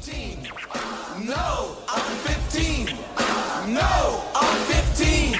[0.00, 0.48] 15.
[1.26, 2.86] No, I'm 15.
[3.74, 5.32] No, I'm 15.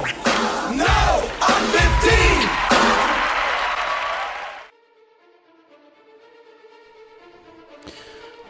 [0.76, 1.64] No, I'm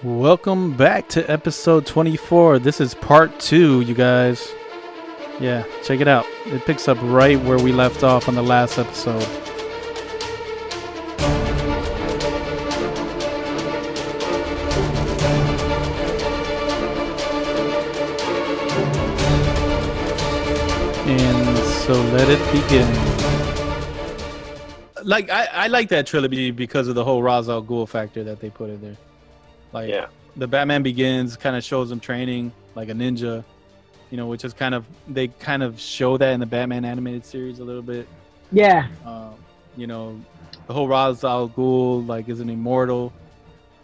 [0.02, 0.18] 15.
[0.18, 2.58] Welcome back to episode 24.
[2.58, 4.52] This is part two, you guys.
[5.38, 6.26] Yeah, check it out.
[6.46, 9.22] It picks up right where we left off on the last episode.
[22.12, 22.86] Let it begin.
[25.04, 28.40] Like I, I like that trilogy because of the whole Ra's al Ghul factor that
[28.40, 28.96] they put in there.
[29.72, 30.06] Like Yeah.
[30.36, 33.42] the Batman Begins kind of shows him training like a ninja,
[34.10, 37.24] you know, which is kind of they kind of show that in the Batman animated
[37.24, 38.06] series a little bit.
[38.52, 39.34] Yeah, Um,
[39.76, 40.20] you know,
[40.66, 43.12] the whole Ra's al Ghul like is an immortal,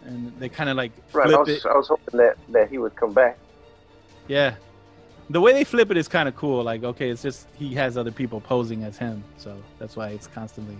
[0.05, 1.33] and they kind of like Right.
[1.33, 1.65] I was, it.
[1.65, 3.37] I was hoping that, that he would come back.
[4.27, 4.55] Yeah,
[5.29, 6.63] the way they flip it is kind of cool.
[6.63, 10.27] Like, okay, it's just he has other people posing as him, so that's why it's
[10.27, 10.77] constantly,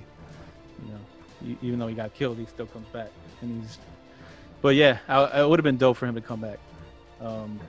[0.85, 3.09] you know, even though he got killed, he still comes back,
[3.41, 3.77] and he's.
[4.61, 6.59] But yeah, I, it would have been dope for him to come back.
[7.21, 7.59] Um,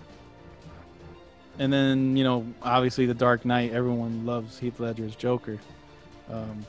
[1.58, 3.72] and then you know, obviously, the Dark Knight.
[3.72, 5.58] Everyone loves Heath Ledger's Joker,
[6.30, 6.64] um,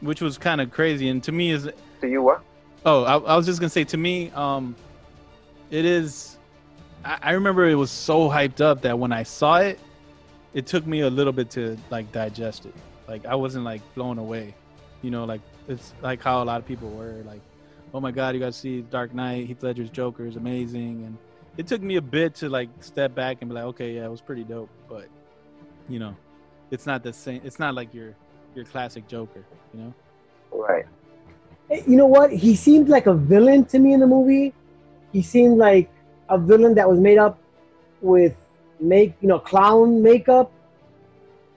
[0.00, 1.08] which was kind of crazy.
[1.08, 1.68] And to me, is
[2.00, 2.42] To you, what?
[2.86, 4.76] Oh, I, I was just gonna say to me, um,
[5.70, 6.33] it is.
[7.04, 9.78] I, I remember it was so hyped up that when I saw it,
[10.54, 12.74] it took me a little bit to like digest it.
[13.06, 14.54] Like I wasn't like blown away,
[15.02, 15.24] you know.
[15.24, 17.40] Like it's like how a lot of people were like,
[17.92, 19.46] "Oh my God, you got to see Dark Knight.
[19.46, 21.18] Heath Ledger's Joker is amazing." And
[21.56, 24.10] it took me a bit to like step back and be like, "Okay, yeah, it
[24.10, 25.08] was pretty dope," but
[25.88, 26.16] you know,
[26.70, 27.40] it's not the same.
[27.44, 28.14] It's not like your
[28.54, 29.94] your classic Joker, you know.
[30.52, 30.86] Right.
[31.70, 32.32] You know what?
[32.32, 34.54] He seemed like a villain to me in the movie.
[35.12, 35.90] He seemed like
[36.28, 37.38] a villain that was made up
[38.00, 38.34] with
[38.80, 40.50] make you know clown makeup,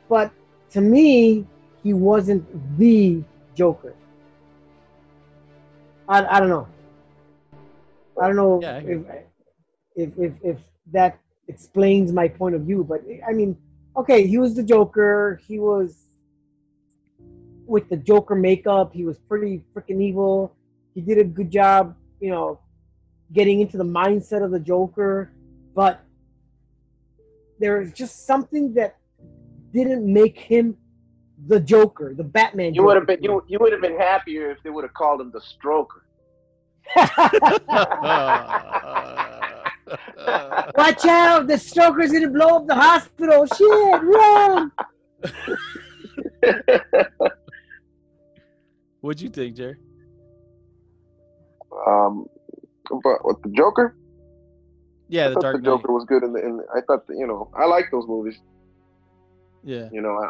[0.10, 0.32] but
[0.72, 1.46] to me,
[1.84, 2.44] he wasn't
[2.78, 3.24] the
[3.56, 3.94] Joker.
[6.08, 6.68] I, I don't know.
[8.22, 9.02] I don't know Yeah, I if,
[9.96, 10.58] if if if
[10.92, 13.58] that explains my point of view, but I mean,
[13.96, 15.40] okay, he was the Joker.
[15.48, 16.08] He was
[17.66, 18.94] with the Joker makeup.
[18.94, 20.56] He was pretty freaking evil.
[20.96, 22.60] He did a good job, you know,
[23.34, 25.32] getting into the mindset of the Joker.
[25.76, 26.02] But
[27.60, 28.98] there's just something that
[29.74, 30.78] didn't make him
[31.48, 32.74] the Joker, the Batman.
[32.74, 35.22] You would have been you you would have been happier if they would have called
[35.22, 36.02] him the Stroker.
[40.76, 41.48] Watch out!
[41.48, 43.46] The Stroker's gonna blow up the hospital.
[43.46, 44.02] Shit!
[44.04, 44.72] Run!
[49.02, 49.78] What'd you think, Jerry?
[51.86, 52.28] um,
[52.90, 53.96] but with the Joker,
[55.10, 55.72] Yeah, I the Dark the Knight.
[55.72, 58.38] Joker was good, in the, in I thought that, you know I like those movies.
[59.64, 59.90] Yeah.
[59.92, 60.30] You know, I,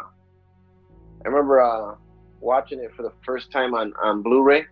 [1.24, 1.94] I remember uh,
[2.40, 4.64] watching it for the first time on on Blu-ray,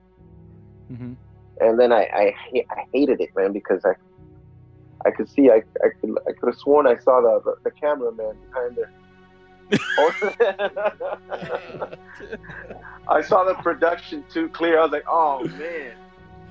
[0.88, 1.14] hmm
[1.60, 3.92] and then I I, ha- I hated it, man, because I
[5.06, 7.70] I could see I I could I could have sworn I saw the the, the
[7.80, 8.92] cameraman behind there.
[13.08, 14.78] I saw the production too clear.
[14.78, 15.92] I was like, oh man.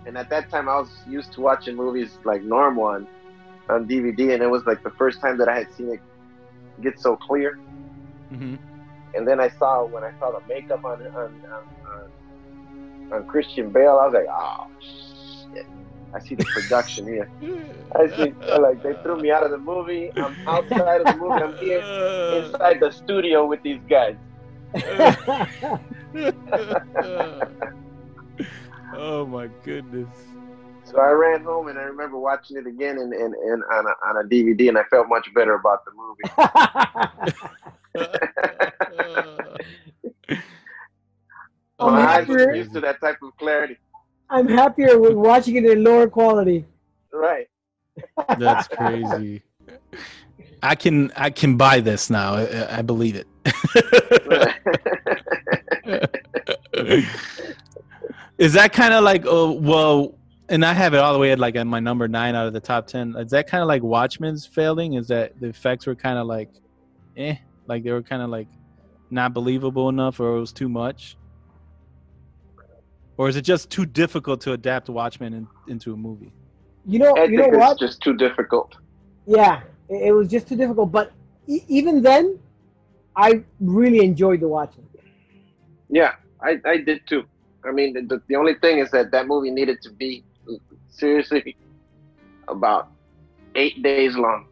[0.05, 3.07] And at that time, I was used to watching movies like normal on,
[3.69, 5.99] on DVD, and it was like the first time that I had seen it
[6.81, 7.53] get so clear.
[8.29, 8.55] hmm
[9.15, 11.63] And then I saw when I saw the makeup on on on,
[13.11, 15.65] on, on Christian Bale, I was like, oh shit.
[16.13, 17.29] I see the production here.
[17.95, 20.11] I see like they threw me out of the movie.
[20.19, 21.41] I'm outside of the movie.
[21.41, 21.83] I'm here
[22.31, 24.15] inside the studio with these guys.
[28.93, 30.09] oh my goodness.
[30.83, 34.07] So I ran home and I remember watching it again and, and, and on, a,
[34.07, 36.21] on a DVD, and I felt much better about the movie.
[41.79, 42.55] Oh, I'm My that's eyes happier.
[42.55, 43.77] used to that type of clarity.
[44.29, 46.65] I'm happier with watching it in lower quality.
[47.11, 47.47] Right.
[48.37, 49.41] That's crazy.
[50.63, 52.35] I can I can buy this now.
[52.35, 53.27] I, I believe it.
[58.37, 60.15] Is that kind of like oh well?
[60.47, 62.53] And I have it all the way at like at my number nine out of
[62.53, 63.15] the top ten.
[63.17, 64.93] Is that kind of like Watchmen's failing?
[64.93, 66.49] Is that the effects were kind of like,
[67.17, 67.35] eh,
[67.65, 68.47] like they were kind of like
[69.09, 71.17] not believable enough, or it was too much,
[73.17, 76.31] or is it just too difficult to adapt Watchmen in, into a movie?
[76.85, 77.79] You know, I you know think what?
[77.79, 78.75] just too difficult.
[79.25, 80.91] Yeah, it, it was just too difficult.
[80.91, 81.11] But
[81.47, 82.37] e- even then,
[83.15, 84.85] I really enjoyed the watching.
[85.89, 87.23] Yeah, I, I did too.
[87.67, 90.23] I mean, the, the only thing is that that movie needed to be
[90.89, 91.55] seriously
[92.47, 92.91] about
[93.55, 94.47] eight days long.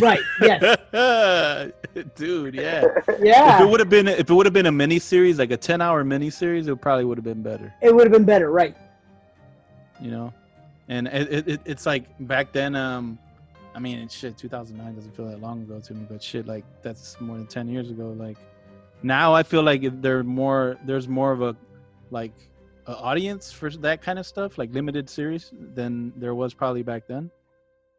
[0.00, 0.20] Right.
[0.40, 0.78] Yes.
[2.14, 2.86] Dude, yeah.
[3.20, 3.56] Yeah.
[3.56, 5.56] If it would have been if it would have been a mini series, like a
[5.56, 7.74] ten hour mini series, it probably would have been better.
[7.82, 8.50] It would have been better.
[8.50, 8.76] Right.
[10.00, 10.32] You know?
[10.88, 13.18] And it, it, it it's like back then, um
[13.74, 16.46] I mean shit, two thousand nine doesn't feel that long ago to me, but shit
[16.46, 18.14] like that's more than ten years ago.
[18.16, 18.38] Like
[19.02, 21.54] now I feel like there more there's more of a
[22.12, 22.32] like
[22.86, 27.08] a audience for that kind of stuff, like limited series, than there was probably back
[27.08, 27.30] then.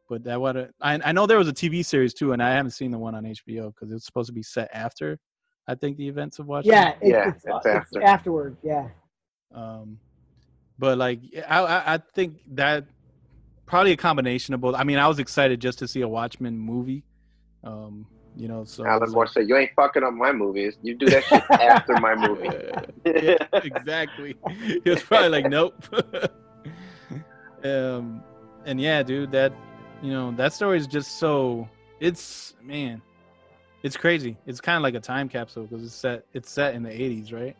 [0.09, 2.71] But that what I I know there was a TV series too, and I haven't
[2.71, 5.19] seen the one on HBO because it's supposed to be set after,
[5.67, 6.73] I think the events of Watchmen.
[6.75, 6.89] Yeah.
[7.01, 8.03] It, Yeah, it's, it's it's after.
[8.03, 8.57] afterward.
[8.63, 8.89] Yeah.
[9.53, 9.97] Um,
[10.77, 12.85] but like I, I I think that
[13.65, 14.75] probably a combination of both.
[14.75, 17.03] I mean, I was excited just to see a Watchmen movie.
[17.63, 20.77] Um, you know, so Alan Moore said, "You ain't fucking up my movies.
[20.81, 22.49] You do that shit after my movie."
[23.05, 24.35] yeah, exactly.
[24.83, 25.75] He was probably like, nope.
[27.63, 28.23] um,
[28.65, 29.53] and yeah, dude, that
[30.01, 31.67] you know that story is just so
[31.99, 33.01] it's man,
[33.83, 34.37] it's crazy.
[34.45, 37.31] It's kind of like a time capsule because it's set it's set in the '80s,
[37.33, 37.55] right?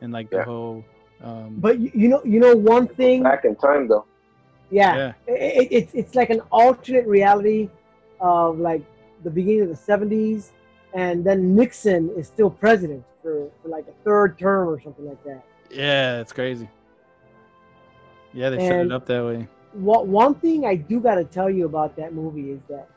[0.00, 0.84] And like the whole
[1.22, 3.22] um, But you, you know, you know one thing.
[3.22, 4.04] Back in time, though.
[4.70, 4.96] Yeah.
[4.96, 7.70] yeah, It, it, it's it's like an alternate reality
[8.20, 8.82] of like
[9.24, 10.50] the beginning of the '70s,
[10.92, 15.22] and then Nixon is still president for, for like a third term or something like
[15.24, 15.42] that.
[15.70, 16.68] yeah, it's crazy.
[18.32, 19.48] Yeah, they set it up that way.
[19.72, 22.88] What one thing I do got to tell you about that movie is that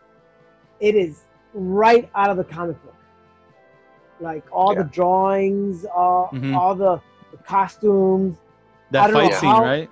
[0.79, 2.93] it is right out of the comic book.
[4.19, 6.55] Like all the drawings, all, Mhm.
[6.55, 6.99] all the,
[7.31, 8.37] the costumes.
[8.91, 9.89] That fight scene, how- right?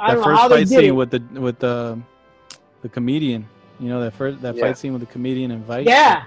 [0.00, 0.90] I that first fight scene it.
[0.92, 1.98] with the with the
[2.82, 3.46] the comedian.
[3.80, 4.62] You know that first that Yeah.
[4.66, 5.86] fight scene with the comedian and Veidt.
[5.86, 6.24] yeah.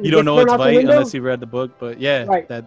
[0.00, 2.48] You don't know it's thrown Veidt unless you read the book, but yeah, Right.
[2.48, 2.64] that.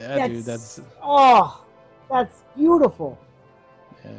[0.00, 1.64] Yeah, dude, that's oh,
[2.10, 3.18] that's beautiful.
[4.04, 4.10] yeah,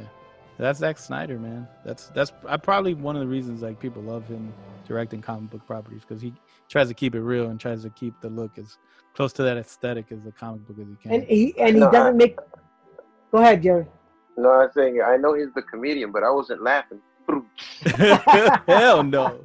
[0.57, 1.67] that's Zack Snyder, man.
[1.83, 4.53] That's that's I uh, probably one of the reasons like people love him
[4.87, 6.33] directing comic book properties because he
[6.69, 8.77] tries to keep it real and tries to keep the look as
[9.15, 11.11] close to that aesthetic as the comic book as he can.
[11.13, 12.37] And he and he No, doesn't make.
[13.31, 13.85] Go ahead, Jerry.
[14.37, 16.99] No, I'm saying I know he's the comedian, but I wasn't laughing.
[18.68, 19.42] Hell no.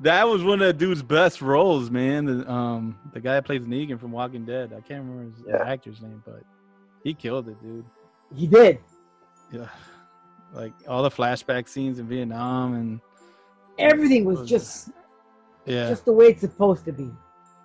[0.00, 2.24] That was one of that dude's best roles, man.
[2.26, 4.72] The, um, the guy that plays Negan from Walking Dead.
[4.76, 5.62] I can't remember his, Yeah.
[5.64, 6.42] actor's name, but
[7.02, 7.84] he killed it, dude.
[8.34, 8.78] He did.
[9.52, 9.68] Yeah,
[10.52, 13.00] like all the flashback scenes in Vietnam and
[13.78, 14.90] Everything was Was- just
[15.66, 17.10] yeah, just the way it's supposed to be,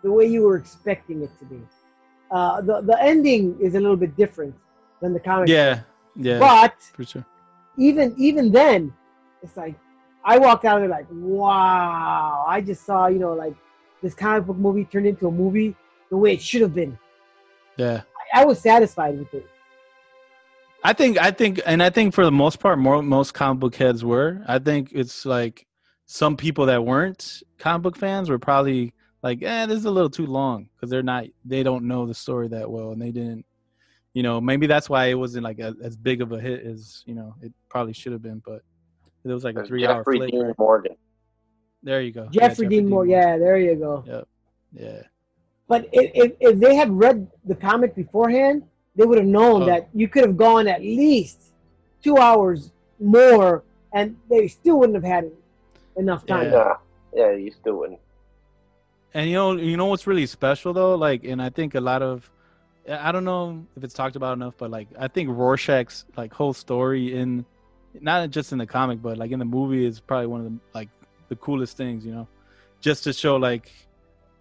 [0.04, 1.60] the way you were expecting it to be.
[2.32, 4.54] Uh, the the ending is a little bit different
[5.02, 5.50] than the comic.
[5.50, 5.82] yeah,
[6.16, 7.26] yeah, But for sure.
[7.80, 8.94] Even even then,
[9.42, 9.76] it's like
[10.24, 12.46] I walked out of there like, wow!
[12.48, 13.56] I just saw you know like
[14.04, 15.76] this comic book movie turned into a movie
[16.10, 16.98] the way it should have been.
[17.78, 18.02] Yeah,
[18.34, 19.48] I, I was satisfied with it.
[20.84, 23.76] I think I think and I think for the most part, more most comic book
[23.76, 24.44] heads were.
[24.48, 25.66] I think it's like
[26.06, 30.10] some people that weren't comic book fans were probably like, eh, this is a little
[30.10, 33.46] too long because they're not they don't know the story that well and they didn't,
[34.14, 37.04] you know, maybe that's why it wasn't like a, as big of a hit as
[37.06, 38.42] you know it probably should have been.
[38.46, 38.62] But
[39.24, 40.32] it was like a three hour Jeffrey flick.
[40.32, 40.56] Dean right?
[40.58, 40.96] Morgan.
[41.84, 42.28] There you go.
[42.32, 44.04] Yeah, Jeffrey, Dean Moore, yeah, there you go.
[44.74, 45.04] yeah,
[45.68, 48.64] But if, if, if they had read the comic beforehand,
[48.98, 49.66] they would have known Oh.
[49.66, 51.54] that you could have gone at least
[52.04, 53.64] two hours more,
[53.94, 55.32] and they still wouldn't have had
[55.96, 56.52] enough time.
[56.52, 56.74] Yeah.
[57.16, 58.00] Yeah, you still wouldn't.
[59.14, 62.02] And you know, you know what's really special though, like, and I think a lot
[62.02, 62.30] of,
[62.88, 66.54] I don't know if it's talked about enough, but like, I think Rorschach's like whole
[66.54, 67.46] story in,
[68.00, 70.60] not just in the comic, but like in the movie is probably one of the
[70.74, 70.90] like
[71.28, 72.28] the coolest things, you know,
[72.82, 73.72] just to show like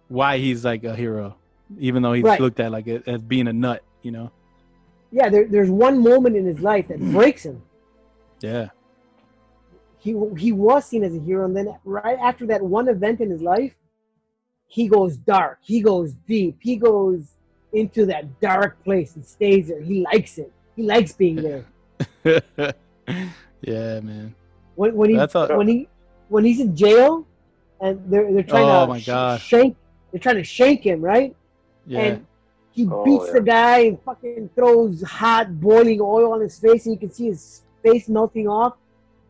[0.07, 1.35] why he's like a hero,
[1.77, 2.39] even though he's Right.
[2.39, 4.31] looked at like a, as being a nut, you know.
[5.11, 7.61] Yeah, there, there's one moment in his life that breaks him.
[8.41, 8.69] Yeah,
[9.97, 13.29] He he was seen as a hero, and then right after that one event in
[13.29, 13.75] his life,
[14.67, 15.59] he goes dark.
[15.61, 16.57] He goes deep.
[16.61, 17.35] He goes
[17.73, 19.81] into that dark place and stays there.
[19.81, 20.51] He likes it.
[20.75, 21.65] He likes being there.
[23.61, 24.35] yeah, man.
[24.75, 25.87] When when he a, when he
[26.29, 27.25] when he's in jail,
[27.81, 29.45] and they're they're trying Oh to my sh- gosh.
[29.45, 29.75] shank.
[30.11, 31.35] They're trying to shank him, right?
[31.85, 32.25] yeah, And
[32.71, 33.33] he Oh, beats yeah.
[33.33, 37.27] the guy and fucking throws hot boiling oil on his face, and you can see
[37.27, 38.73] his face melting off.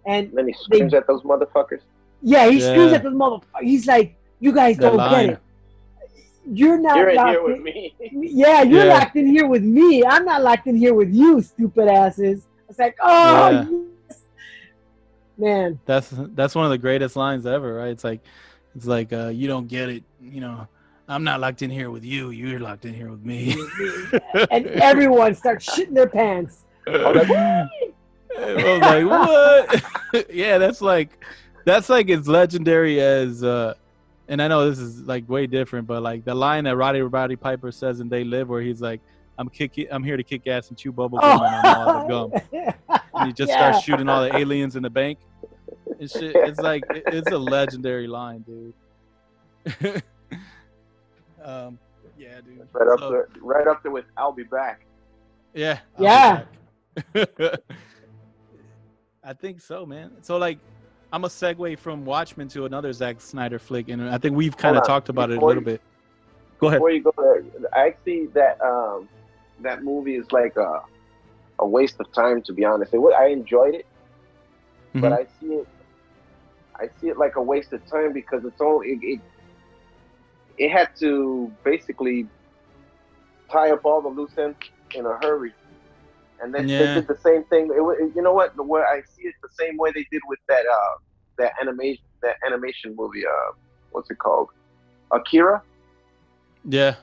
[0.05, 1.81] And And then he screams at those motherfuckers.
[2.21, 3.61] yeah, he screams at the motherfucker.
[3.61, 5.25] He's like, "You guys That don't line.
[5.27, 5.39] get it.
[6.51, 7.95] You're not You're in locked here in- with me.
[8.11, 8.93] Yeah, you're Yeah.
[8.97, 10.03] locked in here with me.
[10.03, 13.65] I'm not locked in here with you, stupid asses." It's like, oh, Yeah.
[14.09, 14.19] yes.
[15.37, 15.79] man.
[15.85, 17.89] that's that's one of the greatest lines ever, right?
[17.89, 18.21] It's like
[18.75, 20.67] it's like uh you don't get it, you know.
[21.07, 22.29] I'm not locked in here with you.
[22.29, 23.55] You're locked in here with me.
[24.51, 26.65] and everyone starts shitting their pants.
[26.85, 27.29] I'm like,
[28.39, 29.05] I was like,
[30.13, 30.25] what?
[30.33, 31.23] yeah, that's like
[31.65, 33.73] that's like as legendary as uh
[34.29, 37.35] and I know this is like way different, but like the line that Roddy Roddy
[37.35, 39.01] Piper says in They Live where he's like,
[39.37, 42.07] I'm kick I'm here to kick ass and chew bubble gum and I'm all the
[42.53, 43.01] gum.
[43.15, 43.57] And he just Yeah.
[43.71, 45.17] starts shooting all the aliens in the bank.
[45.99, 46.33] And shit.
[46.35, 48.73] It's like it's a legendary line, dude.
[51.43, 51.77] um
[52.17, 52.67] yeah, dude.
[52.71, 54.85] Right up So- there, right up there with "I'll be back."
[55.53, 55.79] Yeah.
[55.97, 56.43] I'll be Yeah.
[57.13, 57.61] back.
[59.23, 60.11] I think so, man.
[60.21, 60.59] So like
[61.11, 64.77] I'm a segue from Watchmen to another Zack Snyder flick, and I think we've kind
[64.77, 65.81] of talked about it a little you- bit.
[66.59, 66.79] Go ahead.
[66.79, 67.41] Before you go there,
[67.73, 69.07] I see that um,
[69.61, 70.81] that movie is like a
[71.59, 72.41] a waste of time.
[72.43, 73.85] To be honest, it, I enjoyed it,
[74.93, 75.19] but Mhm.
[75.19, 75.67] I see it.
[76.75, 79.21] I see it like a waste of time because it's only it, it,
[80.57, 82.27] it had to basically
[83.49, 84.57] tie up all the loose ends
[84.93, 85.53] in a hurry,
[86.41, 86.79] and then Yeah.
[86.79, 87.71] they did the same thing.
[87.75, 88.55] It, wa- you know what?
[88.55, 90.93] The way I see it, the same way they did with that uh,
[91.37, 93.25] that animation that animation movie.
[93.25, 93.51] Uh,
[93.91, 94.49] what's it called?
[95.11, 95.61] Akira.
[96.65, 96.95] Yeah.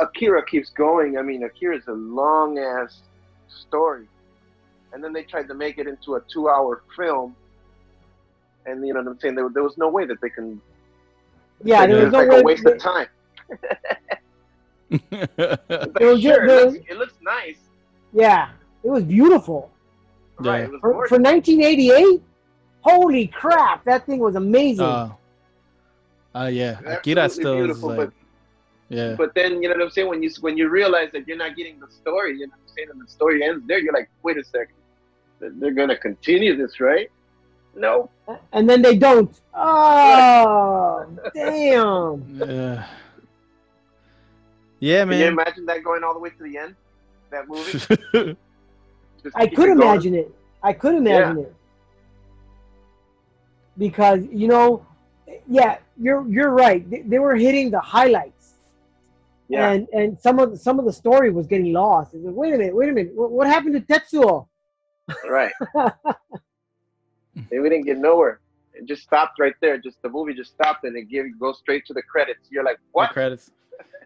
[0.00, 1.16] Akira keeps going.
[1.18, 3.00] I mean, Akira is a long ass
[3.48, 4.06] story,
[4.92, 7.36] and then they tried to make it into a two hour film,
[8.66, 9.36] and you know what I'm saying.
[9.36, 10.60] There, there was no way that they can.
[11.62, 12.40] Yeah, there was was no like way.
[12.40, 13.06] a waste of time.
[14.90, 15.00] like,
[15.98, 17.58] There was sure, ju- it, looks, it looks nice,
[18.12, 18.50] Yeah,
[18.84, 19.70] it was beautiful
[20.42, 20.50] Yeah.
[20.52, 20.64] right?
[20.64, 22.22] It was for, for 1988.
[22.82, 24.84] Holy crap, that thing was amazing.
[24.86, 25.12] Uh,
[26.34, 26.78] uh, yeah.
[26.86, 28.12] Absolutely Akira still is beautiful, like, but
[28.88, 29.14] yeah.
[29.18, 30.08] but then you know what I'm saying.
[30.08, 32.74] When you when you realize that you're not getting the story, you know what I'm
[32.76, 34.74] saying, and the story ends there, you're like, wait a second,
[35.40, 37.10] They're- they're gonna continue this, right?
[37.74, 38.10] No,
[38.52, 39.30] and then they don't.
[39.54, 42.24] Oh, damn.
[42.50, 42.86] Yeah.
[44.80, 45.12] Yeah, man.
[45.12, 46.74] can you imagine that going all the way to the end?
[47.30, 48.36] That movie.
[49.22, 50.34] Just I could it imagine it.
[50.62, 51.54] I could imagine it.
[53.78, 54.86] Because you know,
[55.48, 56.88] yeah, you're you're right.
[56.90, 58.54] They, they were hitting the highlights,
[59.48, 59.70] Yeah.
[59.70, 62.14] and and some of the, some of the story was getting lost.
[62.14, 64.46] It's like, wait a minute, wait a minute, what, what happened to Tetsuo?
[65.28, 65.52] Right.
[65.74, 68.40] and we didn't get nowhere.
[68.74, 69.78] It just stopped right there.
[69.78, 72.48] Just the movie just stopped and it give go straight to the credits.
[72.50, 73.10] You're like, The what?
[73.10, 73.50] credits.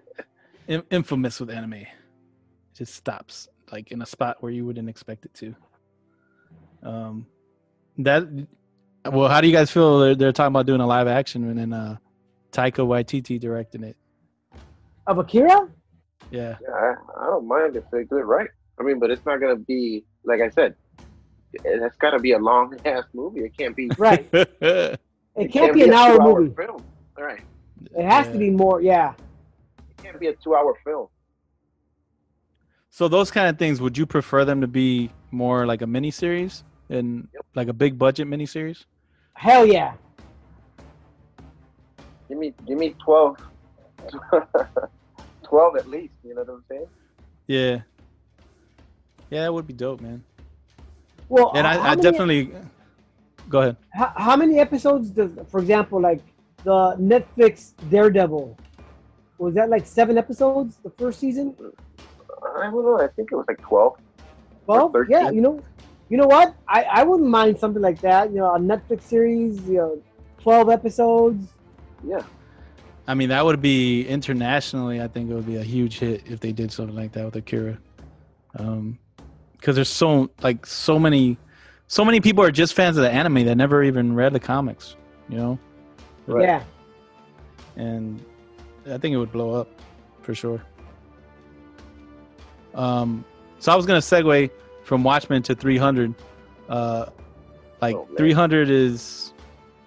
[0.69, 1.75] In- infamous with anime.
[1.75, 1.89] It
[2.75, 5.55] just stops like in a spot where you wouldn't expect it to.
[6.83, 7.27] Um,
[7.99, 8.23] that.
[9.05, 9.99] Well, how do you guys feel?
[9.99, 11.97] They're, they're talking about doing a live action and then uh,
[12.53, 13.97] Taika Waititi directing it.
[15.07, 15.69] Of Akira?
[16.31, 16.57] Yeah.
[16.63, 18.49] Yeah, I, I don't mind if they do it right.
[18.81, 20.75] I mean, but it's not gonna be like I said.
[21.53, 23.41] It has got to be a long ass movie.
[23.41, 23.91] It can't be.
[23.99, 24.29] Right.
[25.37, 26.55] It, It can't be an hour two-hour movie.
[26.55, 26.85] Film.
[27.19, 27.43] All right.
[27.99, 28.81] It has to be more.
[28.81, 29.15] Yeah.
[29.91, 31.09] It can't be a two-hour film.
[32.95, 36.13] So those kind of things, would you prefer them to be more like a mini
[36.13, 37.45] series and Yep.
[37.57, 38.87] like a big budget mini series?
[39.33, 39.95] Hell yeah.
[42.29, 43.37] Give me, give me 12.
[45.43, 46.13] 12 at least.
[46.23, 46.87] You know what I'm saying?
[47.49, 47.81] Yeah.
[49.29, 50.23] Yeah, that would be dope, man.
[51.29, 52.53] Well, And I, I many- definitely
[53.49, 53.77] go ahead.
[53.93, 56.21] How, how many episodes does, for example, like
[56.63, 58.57] the Netflix Daredevil?
[59.39, 61.57] Was that like seven episodes the first season?
[62.57, 63.01] I don't know.
[63.01, 63.99] I think it was like 12.
[64.67, 65.63] Well, yeah, you know,
[66.09, 66.55] you know what?
[66.69, 68.31] I, I wouldn't mind something like that.
[68.31, 70.03] You know, a Netflix series, you know,
[70.39, 71.49] twelve episodes.
[72.07, 72.23] Yeah.
[73.07, 75.03] I mean, that would be internationally.
[75.03, 77.37] I think it would be a huge hit if they did something like that with
[77.37, 77.79] Akira,
[78.59, 78.99] um,
[79.53, 81.37] because there's so like so many,
[81.87, 84.97] so many people are just fans of the anime that never even read the comics,
[85.29, 85.59] you know,
[86.27, 86.45] Right.
[86.45, 86.63] Yeah.
[87.77, 88.25] and
[88.87, 89.69] I think it would blow up
[90.23, 90.63] for sure.
[92.75, 93.25] Um,
[93.59, 94.51] so I was gonna segue
[94.85, 96.15] from Watchmen to 300.
[96.69, 97.07] Uh,
[97.81, 99.33] like Oh, 300 is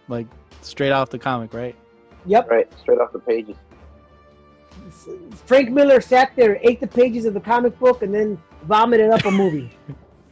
[0.08, 0.28] like
[0.62, 1.76] straight off the comic, right?
[2.26, 2.50] Yep.
[2.50, 2.80] Right.
[2.80, 3.56] Straight off the pages.
[5.46, 9.26] Frank Miller sat there, ate the pages of the comic book, and then vomited up
[9.26, 9.72] a movie.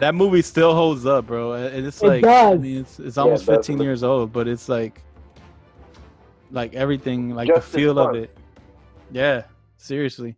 [0.00, 1.52] that movie still holds up, bro.
[1.52, 3.66] And it's It like I mean, it's it's Yeah, almost it does.
[3.66, 5.00] 15 years old, but it's like
[6.50, 8.36] like everything, like Just the feel of it.
[9.12, 9.44] Yeah,
[9.76, 10.36] seriously.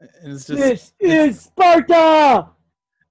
[0.00, 2.48] And it's just this is Sparta.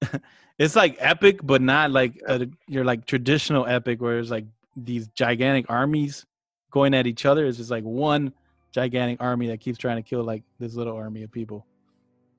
[0.58, 5.08] it's like epic, but not like a, your like traditional epic where it's like these
[5.08, 6.26] gigantic armies
[6.70, 7.46] going at each other.
[7.46, 8.32] It's just like one
[8.72, 11.66] gigantic army that keeps trying to kill like this little army of people.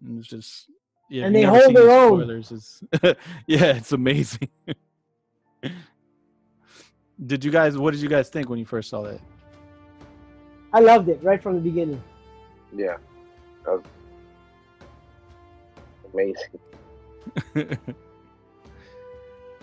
[0.05, 0.69] And it's just
[1.09, 2.21] yeah, And they hold their own.
[2.21, 2.83] Spoilers, it's,
[3.47, 4.49] yeah, it's amazing.
[7.25, 7.77] did you guys?
[7.77, 9.19] What did you guys think when you first saw that?
[10.73, 12.01] I loved it right from the beginning.
[12.75, 12.97] Yeah.
[13.65, 13.83] That was
[16.13, 17.77] amazing.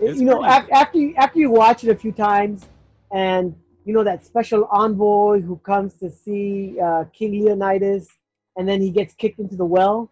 [0.01, 2.67] You know, pretty- af- after you, after you watch it a few times,
[3.13, 8.09] and you know that special envoy who comes to see uh, King Leonidas,
[8.57, 10.11] and then he gets kicked into the well.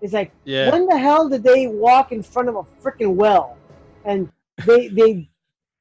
[0.00, 0.70] It's like, yeah.
[0.70, 3.56] when the hell did they walk in front of a freaking well?
[4.04, 4.30] And
[4.66, 5.28] they they,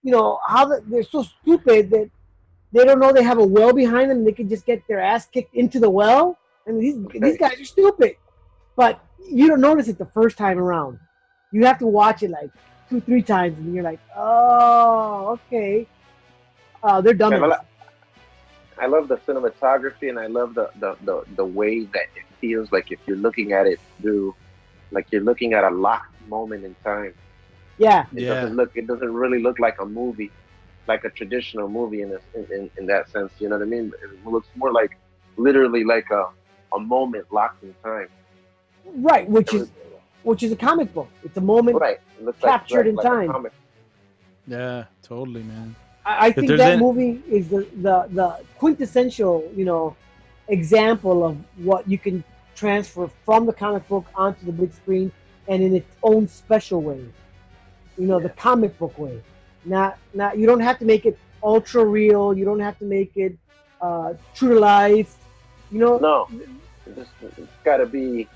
[0.03, 2.09] you know, how the, they're so stupid that
[2.73, 4.19] they don't know they have a well behind them.
[4.19, 6.37] and They could just get their ass kicked into the well.
[6.67, 6.79] I mean,
[7.11, 8.15] these these guys are stupid.
[8.75, 10.99] But you don't notice it the first time around.
[11.51, 12.49] You have to watch it like
[12.89, 15.87] two, three times, and you're like, oh, okay.
[16.83, 17.33] Uh, they're dumb.
[17.33, 17.65] Yeah, but
[18.79, 22.71] I love the cinematography and I love the, the, the, the way that it feels
[22.71, 24.35] like if you're looking at it through,
[24.91, 27.13] like you're looking at a locked moment in time.
[27.79, 28.35] yeah, It Yeah.
[28.35, 28.71] doesn't look.
[28.75, 30.31] It doesn't really look like a movie,
[30.87, 33.31] like a traditional movie in, a, in, in in that sense.
[33.39, 33.91] You know what I mean?
[34.03, 34.97] It looks more like
[35.37, 36.27] literally like a
[36.73, 38.09] a moment locked in time.
[38.85, 39.29] right.
[39.29, 39.69] Which is
[40.23, 41.09] which is a comic book.
[41.23, 41.79] It's a moment.
[41.79, 41.99] right.
[42.17, 43.47] It looks captured like, in like, like time.
[44.47, 45.75] Yeah, totally, man.
[46.05, 49.95] I, I think that an- movie is the, the the quintessential, you know,
[50.47, 52.23] example of what you can
[52.55, 55.11] transfer from the comic book onto the big screen
[55.47, 57.03] and in its own special way.
[57.97, 59.21] You know, the comic book way.
[59.67, 62.33] Not not you don't have to make it ultra real.
[62.33, 63.37] You don't have to make it
[63.81, 65.13] uh, true to life.
[65.71, 68.27] You know, No, it just, it's got to be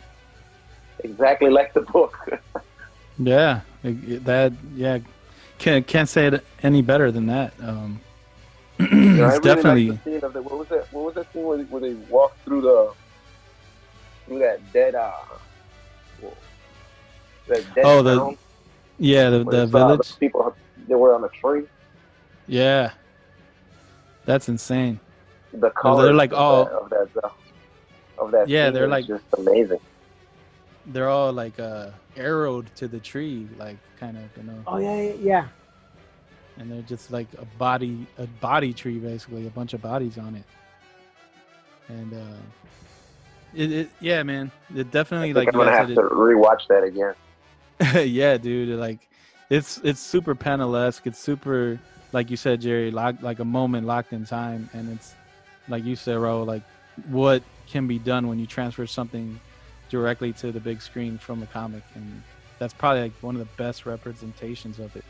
[1.04, 2.16] exactly like the book.
[3.20, 4.98] Yeah, it- it- that yeah,
[5.60, 7.54] can't can't say it any better than that.
[7.62, 8.00] Um,
[8.80, 10.92] You know, I it's really definitely the scene of the, what was that?
[10.92, 12.92] What was that scene where, where they walk through the
[14.26, 15.12] through that dead uh
[17.48, 18.38] that dead Oh, the- town
[18.98, 20.08] yeah the the village.
[20.14, 20.56] the people
[20.92, 21.64] they were on a tree.
[22.48, 22.92] Yeah,
[24.26, 25.00] that's insane.
[25.54, 27.30] The color, they're like, of all- that, of that uh,
[28.24, 29.80] of that Yeah, they're like- just amazing.
[30.88, 35.00] They're all like uh, arrowed to the tree, like kind of you know, oh yeah,
[35.02, 35.48] yeah, yeah.
[36.58, 40.36] and they're just like a body a body tree basically, a bunch of bodies on
[40.36, 40.44] it.
[41.88, 42.42] And uh,
[43.54, 46.02] it, it yeah, man, it I definitely think like I'm you gonna have said, to
[46.02, 47.14] rewatch that again.
[48.12, 48.80] yeah, dude.
[48.80, 49.08] Like,
[49.52, 51.06] it's it's super panelesque.
[51.06, 51.78] It's super,
[52.14, 55.14] like you said, Jerry, lock, like a moment locked in time, and it's
[55.68, 56.64] like you said, Ro, like
[57.10, 59.40] what can be done when you transfer something
[59.90, 62.24] directly to the big screen from a comic, and
[62.60, 65.04] that's probably like one of the best representations of it.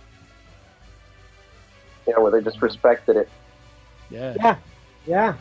[2.08, 3.30] Yeah, where they just respected it.
[4.10, 4.56] Yeah, Yeah,
[5.06, 5.34] yeah,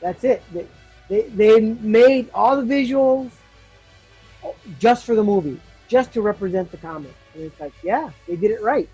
[0.00, 0.42] that's it.
[0.54, 0.66] They,
[1.10, 3.32] they, they made all the visuals
[4.78, 7.12] just for the movie, just to represent the comic.
[7.34, 8.88] And it's like, yeah, they did it right.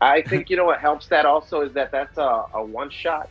[0.00, 3.30] I think you know what helps that also is that that's a, a one shot.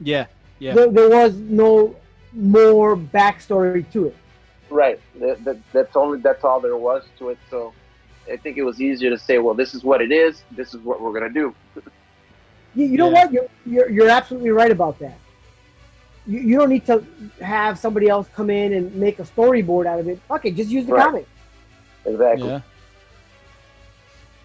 [0.00, 0.26] yeah,
[0.58, 1.96] yeah, There, there was no
[2.32, 4.16] more backstory to it.
[4.68, 5.00] Right.
[5.20, 7.38] That, that, that's only that's all there was to it.
[7.48, 7.72] So
[8.30, 10.42] I think it was easier to say, well, this is what it is.
[10.50, 11.54] This is what we're gonna do.
[12.74, 13.24] You, you know Yeah.
[13.24, 13.32] what?
[13.32, 15.18] You're, you're, you're absolutely right about that.
[16.26, 17.04] You, you don't need to
[17.40, 20.18] have somebody else come in and make a storyboard out of it.
[20.28, 21.04] Fuck it, just use the Right.
[21.04, 21.28] comic.
[22.06, 22.48] Exactly.
[22.48, 22.60] yeah.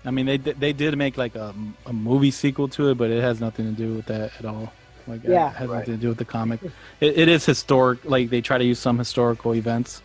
[0.05, 1.53] I mean, they they did make like a,
[1.85, 4.71] a movie sequel to it, but it has nothing to do with that at all.
[5.07, 5.49] Like, yeah, it Yeah.
[5.51, 5.79] has Right.
[5.79, 6.61] nothing to do with the comic.
[7.01, 8.05] It, it is historic.
[8.05, 10.01] Like they try to use some historical events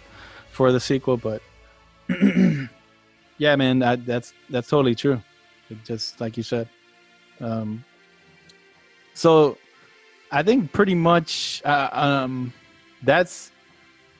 [0.51, 1.43] for the sequel, but
[3.39, 5.21] yeah, man, that, that's that's totally true.
[5.71, 6.69] It just like you said.
[7.41, 7.85] Um,
[9.15, 9.59] so,
[10.35, 12.53] I think pretty much uh, um,
[13.05, 13.53] that's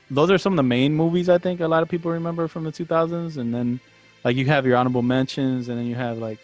[0.09, 2.63] those are some of the main movies I think a lot of people remember from
[2.63, 3.81] the 2000s, and then
[4.23, 6.39] like you have your honorable mentions, and then you have like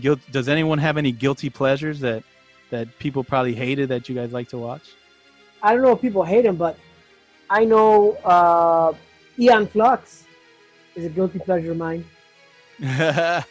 [0.00, 0.18] guilt.
[0.32, 2.24] Does anyone have any guilty pleasures that
[2.70, 4.90] that people probably hated that you guys like to watch?
[5.62, 6.76] I don't know if people hate them, but
[7.48, 8.92] I know uh,
[9.38, 10.24] Aeon Flux
[10.96, 12.04] is a guilty pleasure of mine.
[12.80, 13.44] yeah.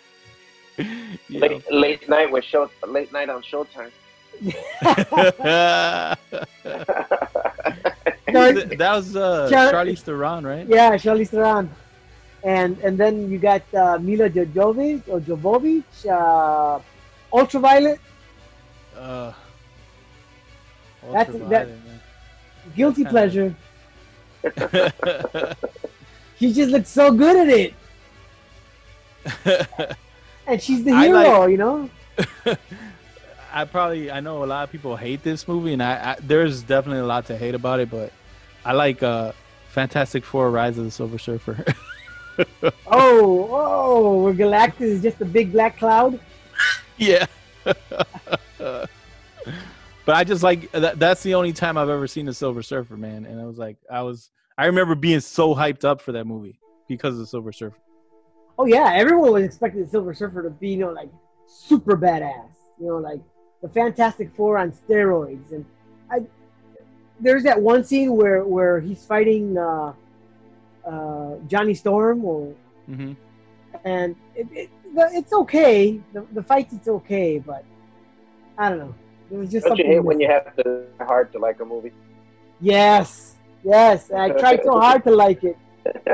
[1.29, 2.69] Late, late night with show.
[2.85, 3.91] Late night on Showtime.
[8.27, 10.67] That was uh, Char- Charlize Theron, right?
[10.67, 11.69] Yeah, Charlize Theron.
[12.43, 16.79] And and then you got uh, Milla Jovovich or Jovovich, uh,
[17.33, 17.99] Ultraviolet.
[18.97, 19.31] Uh,
[21.11, 21.69] That's- that-
[22.75, 23.55] Guilty That's kinda-
[24.43, 25.55] pleasure.
[26.37, 27.73] She just looks so good at it,
[30.47, 31.39] and she's the hero.
[31.39, 31.89] like- you know.
[33.55, 36.61] I probably I know a lot of people hate this movie, and I, I there's
[36.61, 38.11] definitely a lot to hate about it, but
[38.65, 39.31] I like uh,
[39.69, 41.63] Fantastic Four: Rise of the Silver Surfer.
[42.87, 46.19] Oh, oh, where Galactus is just a big black cloud.
[46.97, 47.25] yeah.
[47.63, 48.89] but
[50.05, 53.25] I just like that, that's the only time I've ever seen the Silver Surfer, man.
[53.25, 56.59] And I was like, I was I remember being so hyped up for that movie
[56.89, 57.77] because of the Silver Surfer.
[58.59, 61.09] Oh yeah, everyone was expecting the Silver Surfer to be, you know, like
[61.47, 62.49] super badass.
[62.81, 63.21] You know, like
[63.65, 65.51] the Fantastic Four on steroids.
[65.51, 65.65] And
[66.11, 66.19] I,
[67.19, 69.93] there's that one scene where where he's fighting uh,
[70.87, 73.13] uh, Johnny Storm, or hmm
[73.83, 75.99] and it, it, the- it's okay.
[76.13, 77.63] The, the fights, it's okay, but
[78.57, 78.95] I don't know.
[79.31, 79.91] It was just Don't you something.
[79.93, 81.91] hate when you have to hard to like a movie?
[82.59, 84.11] Yes, yes.
[84.11, 85.57] I tried so hard to like it.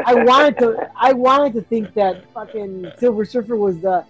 [0.06, 0.78] I wanted to.
[1.00, 4.06] I wanted to think that fucking Silver Surfer was the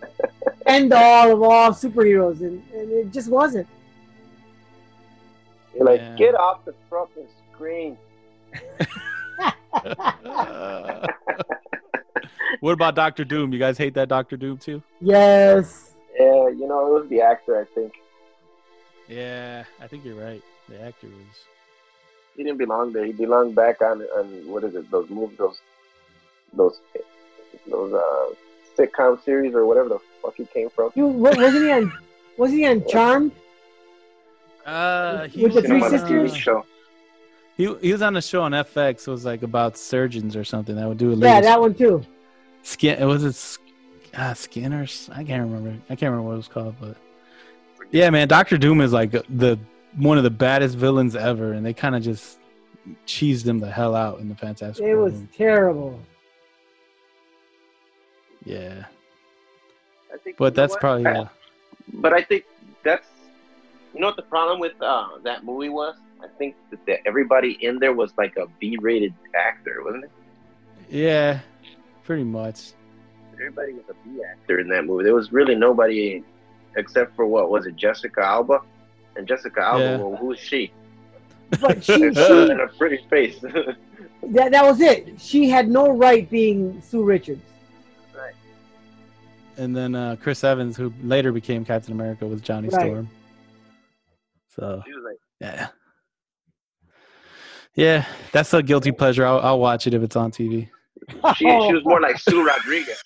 [0.66, 2.71] end all of all superheroes, and, and
[3.02, 3.68] it just wasn't.
[5.76, 6.16] You're like, Yeah.
[6.16, 7.98] get off the fucking screen.
[12.60, 13.54] what about Doctor Doom?
[13.54, 14.82] You guys hate that Doctor Doom too?
[15.00, 15.94] Yes.
[16.20, 17.94] Yeah, you know, it was the actor, I think.
[19.08, 20.44] Yeah, I think you're right.
[20.70, 21.46] The actor was.
[22.36, 23.06] He didn't belong there.
[23.06, 24.90] He belonged back on on what is it?
[24.90, 25.60] Those movies, those
[26.54, 26.80] those
[27.70, 28.34] those uh
[28.78, 30.92] sitcom series or whatever the fuck he came from.
[30.96, 31.92] He was, wa- wasn't he on?
[32.38, 33.32] Was he on Charmed?
[34.66, 36.38] Uh, he With the three on, Seen him on a TV sisters?
[36.38, 36.66] show.
[37.58, 39.08] He he was on a show on FX.
[39.08, 42.04] It was like about surgeons or something that would do a Yeah, that one too.
[42.64, 42.98] skin.
[43.00, 43.58] It was it S-
[44.16, 45.10] ah, Skinner's.
[45.14, 45.72] I can't remember.
[45.90, 46.96] I can't remember what it was called, but
[47.92, 49.60] yeah, man, Doctor Doom is like the
[49.98, 52.40] one of the baddest villains ever, and they kind of just
[53.06, 54.86] cheesed him the hell out in the Fantastic.
[54.86, 55.28] It Four was movie.
[55.38, 56.00] terrible.
[58.46, 58.86] yeah,
[60.14, 61.28] I think, but that's probably I- uh,
[61.94, 62.46] But I think
[62.84, 63.08] that's
[63.94, 65.96] you know what the problem with uh, that movie was.
[66.24, 70.12] I think that the, everybody in there was like a B-rated actor, wasn't it?
[70.90, 71.40] yeah,
[72.04, 72.74] pretty much.
[73.34, 75.04] Everybody was a B actor in that movie.
[75.04, 76.24] There was really nobody
[76.76, 78.62] except for what was it, Jessica Alba?
[79.16, 79.98] And Jessica Alba, Yeah.
[79.98, 80.72] well, who's she?
[81.60, 83.40] But she, and she a pretty face.
[84.24, 85.20] that, that was it.
[85.20, 87.44] She had no right being Sue Richards.
[89.62, 92.82] And then uh, Chris Evans, who later became Captain America, was Johnny Right.
[92.82, 93.08] Storm.
[94.48, 95.68] So she was like, yeah,
[97.76, 99.24] yeah, that's a guilty pleasure.
[99.24, 100.68] I'll, I'll watch it if it's on TV.
[101.36, 103.04] she, she was more like Sue Rodriguez.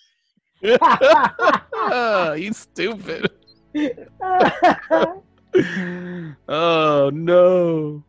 [1.74, 3.30] oh, you stupid.
[6.48, 8.02] oh no.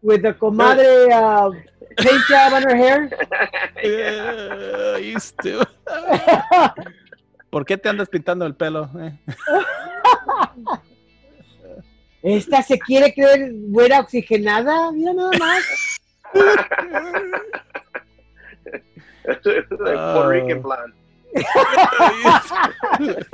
[0.00, 1.50] With the comadre uh,
[1.98, 3.10] paint job on her hair.
[3.84, 5.68] Yeah, you stupid.
[7.50, 8.88] ¿Por qué te andas pintando el pelo?
[8.98, 9.18] eh?
[12.22, 15.98] Esta se quiere creer buena oxigenada, mira nada más.
[19.24, 20.94] like Puerto Rican blonde.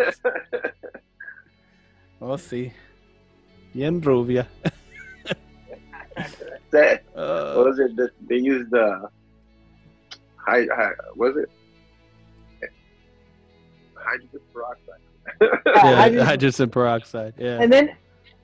[2.21, 2.73] oh, sí.
[3.75, 4.47] Bien rubia.
[6.71, 7.93] That, Uh, what was it?
[8.29, 9.09] They used the
[10.37, 11.49] high, high was it
[14.07, 15.01] hydrogen peroxide?
[15.67, 17.35] yeah, I just- hydrogen peroxide.
[17.39, 17.61] Yeah.
[17.61, 17.97] And then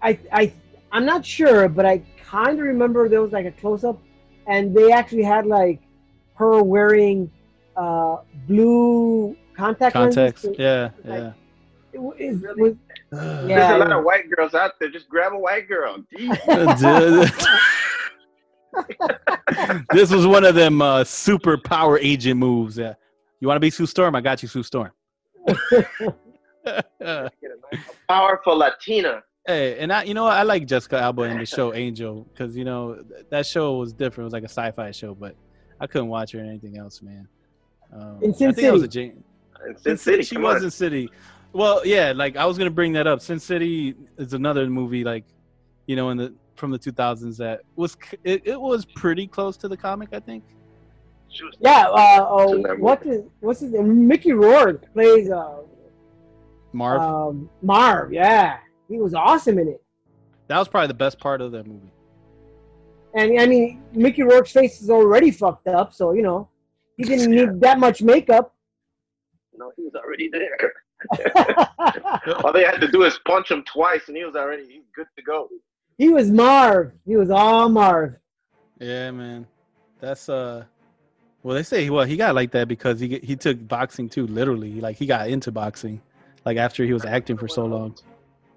[0.03, 0.53] I I
[0.90, 3.98] I'm not sure, but I kind of remember there was like a close up,
[4.46, 5.81] and they actually had like
[6.35, 7.31] her wearing
[7.77, 8.16] uh,
[8.48, 10.44] blue contact Context.
[10.44, 10.59] lenses.
[10.59, 11.33] Yeah, like- yeah.
[11.94, 12.62] It, wa- it Really?
[12.62, 12.77] was-
[13.12, 14.90] Yeah, There's a lot of white girls out there.
[14.90, 16.03] Just grab a white girl.
[19.92, 22.79] This was one of them uh, super power agent moves.
[22.79, 22.94] Yeah.
[23.40, 24.14] You want to be Sue Storm?
[24.14, 24.90] I got you, Sue Storm.
[28.09, 29.22] Powerful Latina.
[29.46, 30.26] Hey, and I, you know.
[30.26, 34.20] I like Jessica Alba in the show Angel because you know that show was different.
[34.20, 35.35] It was like a sci-fi show, but
[35.81, 37.26] I couldn't watch her in anything else, man.
[37.92, 39.09] Um, In Sin I think I was a City.
[39.09, 39.24] Jane.
[39.68, 40.22] In Sin City.
[40.22, 40.64] She was on.
[40.64, 41.11] in City.
[41.52, 43.20] Well, yeah, like I was gonna bring that up.
[43.20, 45.24] Sin City is another movie, like
[45.87, 49.66] you know, in the from the 2000s that was it, it was pretty close to
[49.68, 50.44] the comic, I think.
[51.32, 51.86] She was- yeah.
[51.88, 54.06] Uh, oh, In that what is what's his name?
[54.06, 55.60] Mickey Rourke plays uh,
[56.72, 57.00] Marv.
[57.00, 58.12] um, Marv.
[58.12, 59.82] Yeah, he was awesome in it.
[60.48, 61.90] that was probably the best part of that movie.
[63.14, 66.48] And I mean, Mickey Rourke's face is already fucked up, so you know
[66.96, 68.54] he didn't need that much makeup.
[69.56, 70.72] No, he was already there.
[72.44, 75.06] All they had to do is punch him twice, and he was already he's good
[75.16, 75.48] to go.
[75.98, 76.92] he was Marv.
[77.06, 78.16] He was all Marv.
[78.80, 79.46] Yeah, man.
[80.00, 80.64] That's uh
[81.42, 84.81] well they say well he got like that because he he took boxing too literally.
[84.81, 86.00] Like he got into boxing
[86.44, 87.94] like after he was acting for so long.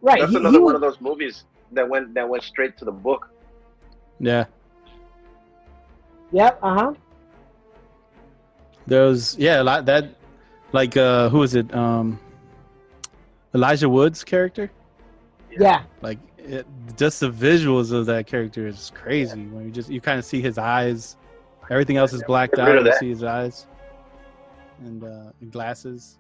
[0.01, 0.19] Right.
[0.19, 2.85] That's he, another he one was, of those movies that went that went straight to
[2.85, 3.29] the book.
[4.19, 4.45] Yeah.
[6.31, 6.59] Yep.
[6.61, 6.93] Uh huh.
[8.87, 10.15] There was yeah, a lot that
[10.71, 11.73] like uh who is it?
[11.73, 12.19] Um
[13.53, 14.69] Elijah Woods character?
[15.57, 16.67] Yeah, Like it,
[16.97, 19.45] just the visuals of that character is crazy.
[19.45, 21.15] When you just you kind of see his eyes,
[21.69, 22.67] everything else is blacked out.
[22.73, 23.67] rid You see his eyes
[24.83, 26.17] and uh, glasses,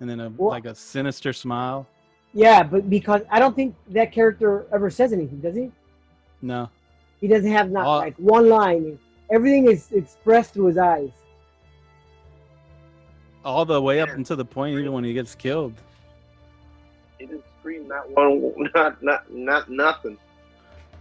[0.00, 1.86] and then a Well- like a sinister smile.
[2.32, 5.70] yeah, but because I don't think that character ever says anything, does he?
[6.40, 6.68] No,
[7.20, 8.98] He doesn't have not Uh, like one line.
[9.30, 11.10] Everything is expressed through his eyes.
[13.44, 14.14] all the way up Yeah.
[14.14, 15.74] until the point even when he gets killed.
[17.18, 20.16] He didn't scream not one, not not not nothing.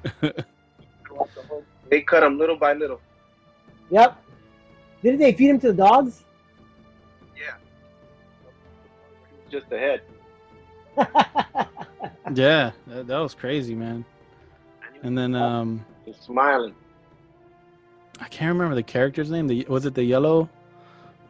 [1.90, 3.00] they cut him little by little.
[3.92, 4.18] Yep.
[5.04, 6.24] Didn't they feed him to the dogs?
[7.38, 7.54] Yeah.
[9.50, 10.02] Just ahead.
[12.34, 14.06] Yeah, that, that was crazy, man.
[15.04, 16.74] And then um, Just smiling.
[18.22, 19.48] I can't remember the character's name.
[19.48, 20.48] The was it the yellow?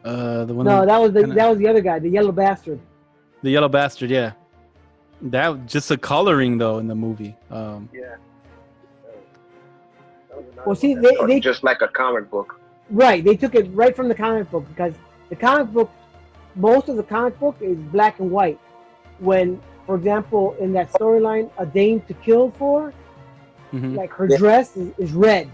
[0.04, 0.64] Uh, the one.
[0.66, 2.78] no, that, that was the kinda- that was the other guy, the yellow bastard.
[3.42, 4.10] the yellow bastard.
[4.10, 4.32] Yeah,
[5.22, 7.36] that just the coloring though in the movie.
[7.50, 8.14] Um, Yeah.
[10.66, 12.56] Well, see, they- they- just like a comic book.
[12.90, 14.94] Right, they took it right from the comic book because
[15.30, 15.90] the comic book,
[16.54, 18.58] most of the comic book is black and white.
[19.18, 22.92] When, for example, in that storyline, a dame to kill for,
[23.72, 23.96] mhm.
[23.96, 24.36] like her Yeah.
[24.36, 25.48] dress is, is red,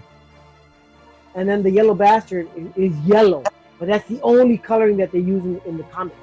[1.35, 3.43] and then the yellow bastard is, is yellow.
[3.79, 6.17] But that's the only coloring that they use in, in the comics.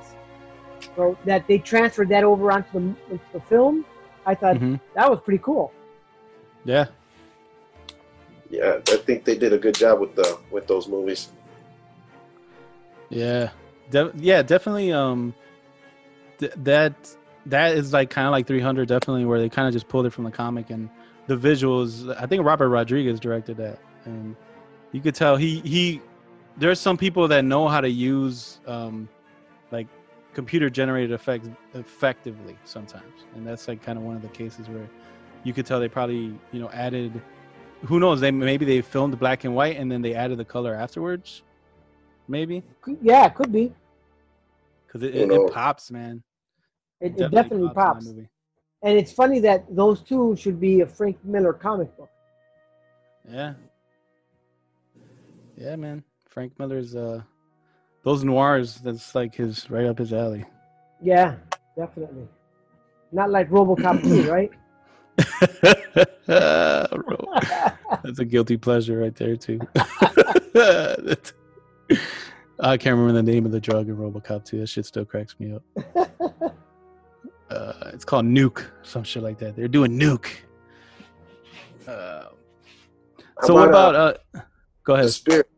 [0.95, 2.79] So that they transferred that over onto the,
[3.11, 3.85] into the film,
[4.25, 4.79] I thought Mhm.
[4.95, 5.71] that was pretty cool.
[6.65, 6.87] Yeah,
[8.49, 11.29] Yeah, I think they did a good job with the with those movies.
[13.09, 13.49] yeah,
[13.89, 14.91] De- yeah, definitely.
[14.91, 15.33] Um,
[16.37, 17.15] th- that
[17.47, 20.11] that is like kind of like 300, definitely, where they kind of just pulled it
[20.11, 20.89] from the comic and
[21.27, 22.15] the visuals.
[22.19, 24.35] I think Robert Rodriguez directed that, and
[24.91, 26.01] you could tell he he.
[26.57, 29.09] There's some people that know how to use um,
[29.71, 29.87] like
[30.33, 34.89] computer generated effects effectively sometimes, and that's like kind of one of the cases where
[35.43, 37.21] you could tell they probably you know added.
[37.87, 38.19] Who knows?
[38.19, 41.43] They maybe they filmed black and white and then they added the color afterwards.
[42.27, 42.63] Maybe
[43.01, 43.73] Yeah, it could be.
[44.87, 46.23] because it, it, it pops, man.
[47.01, 48.05] It, it definitely in that pops.
[48.05, 48.29] movie.
[48.81, 52.09] And it's funny that those two should be a Frank Miller comic book.
[53.29, 53.53] Yeah.
[55.57, 56.03] Yeah, man.
[56.27, 57.21] Frank Miller's uh
[58.03, 60.45] those noirs, that's like his right up his alley.
[61.01, 61.35] Yeah,
[61.77, 62.27] definitely.
[63.11, 64.51] Not like RoboCop 2, right?
[66.27, 67.25] Bro,
[68.03, 69.59] that's a guilty pleasure right there too.
[72.59, 74.59] I can't remember the name of the drug in Robocop 2.
[74.59, 75.63] That shit still cracks me up.
[77.47, 79.55] Uh, it's called Nuke, some shit like that.
[79.55, 80.29] They're doing Nuke.
[81.87, 82.29] Uh,
[83.39, 84.39] How so what about, about uh,
[84.83, 85.07] go uh, ahead.
[85.07, 85.49] the spirit?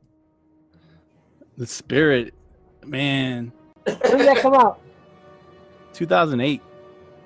[1.57, 2.33] The Spirit,
[2.85, 3.53] man,
[3.85, 4.81] when did that come out?
[5.93, 6.61] 2008.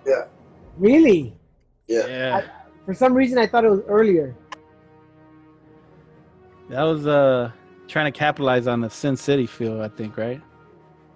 [0.05, 0.25] Yeah.
[0.77, 1.35] Really?
[1.91, 2.07] Yeah.
[2.07, 2.41] Yeah,
[2.85, 4.35] For some reason, I thought it was earlier.
[6.69, 7.51] that was uh
[7.87, 10.41] trying to capitalize on the Sin City feel, I think, right?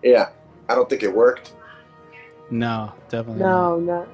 [0.03, 0.29] Yeah.
[0.67, 1.53] I don't think it worked.
[2.51, 3.41] No, definitely.
[3.43, 3.77] not.
[3.77, 4.07] No, no.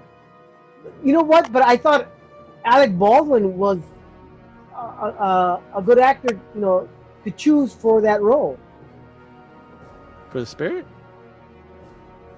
[1.04, 1.52] You know what?
[1.52, 2.08] But I thought
[2.66, 3.80] Alec Baldwin was
[4.76, 6.88] a, a, a good actor, you know,
[7.24, 8.58] to choose for that role.
[10.30, 10.86] For the Spirit,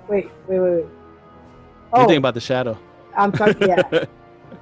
[0.07, 0.77] Wait, wait, wait, wait.
[0.79, 0.89] you're
[1.93, 2.77] Oh, thinking about the Shadow.
[3.15, 3.55] I'm sorry.
[3.59, 4.05] Yeah.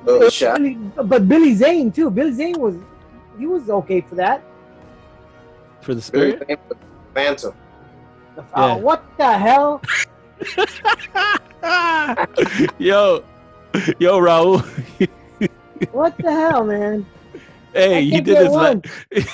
[0.07, 0.57] Oh, shot.
[0.57, 2.09] Billy- but Billy Zane too.
[2.09, 2.75] Billy Zane was
[3.37, 4.43] he was okay for that.
[5.81, 6.59] For the Spirit.
[7.13, 7.53] Phantom.
[8.55, 8.75] Oh, Yeah.
[8.75, 9.81] what the hell?
[12.79, 13.23] yo,
[13.99, 14.63] yo, Raul.
[15.91, 17.05] What the hell, man?
[17.73, 18.75] hey, I you did get this la-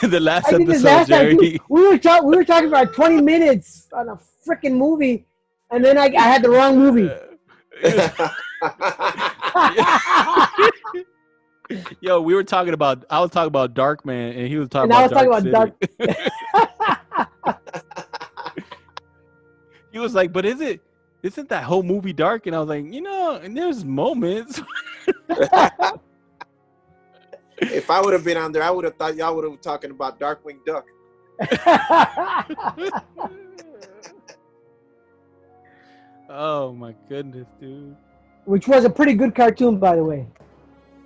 [0.07, 1.35] the last I episode, last Jerry.
[1.35, 1.57] too.
[1.67, 2.29] We were talking.
[2.29, 5.25] We were talking about 20 minutes on a freaking movie,
[5.71, 7.09] and then I, I had the wrong movie.
[12.01, 13.05] Yo, we were talking about.
[13.09, 15.97] I was talking about Darkman, and he was talking And I about was Dark talking
[15.99, 16.13] City.
[19.91, 20.79] he was like, "But is it?
[21.23, 24.61] Isn't that whole movie dark?" And I was like, "You know, and there's moments."
[27.59, 29.61] if I would have been on there, I would have thought y'all would have been
[29.61, 30.85] talking about Darkwing Duck.
[36.29, 37.95] oh my goodness, dude.
[38.47, 40.25] Which was a pretty good cartoon, by the way.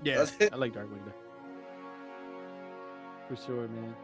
[0.04, 0.24] Yeah,
[0.54, 1.16] I like Darkwing Duck.
[3.28, 3.96] For sure, man.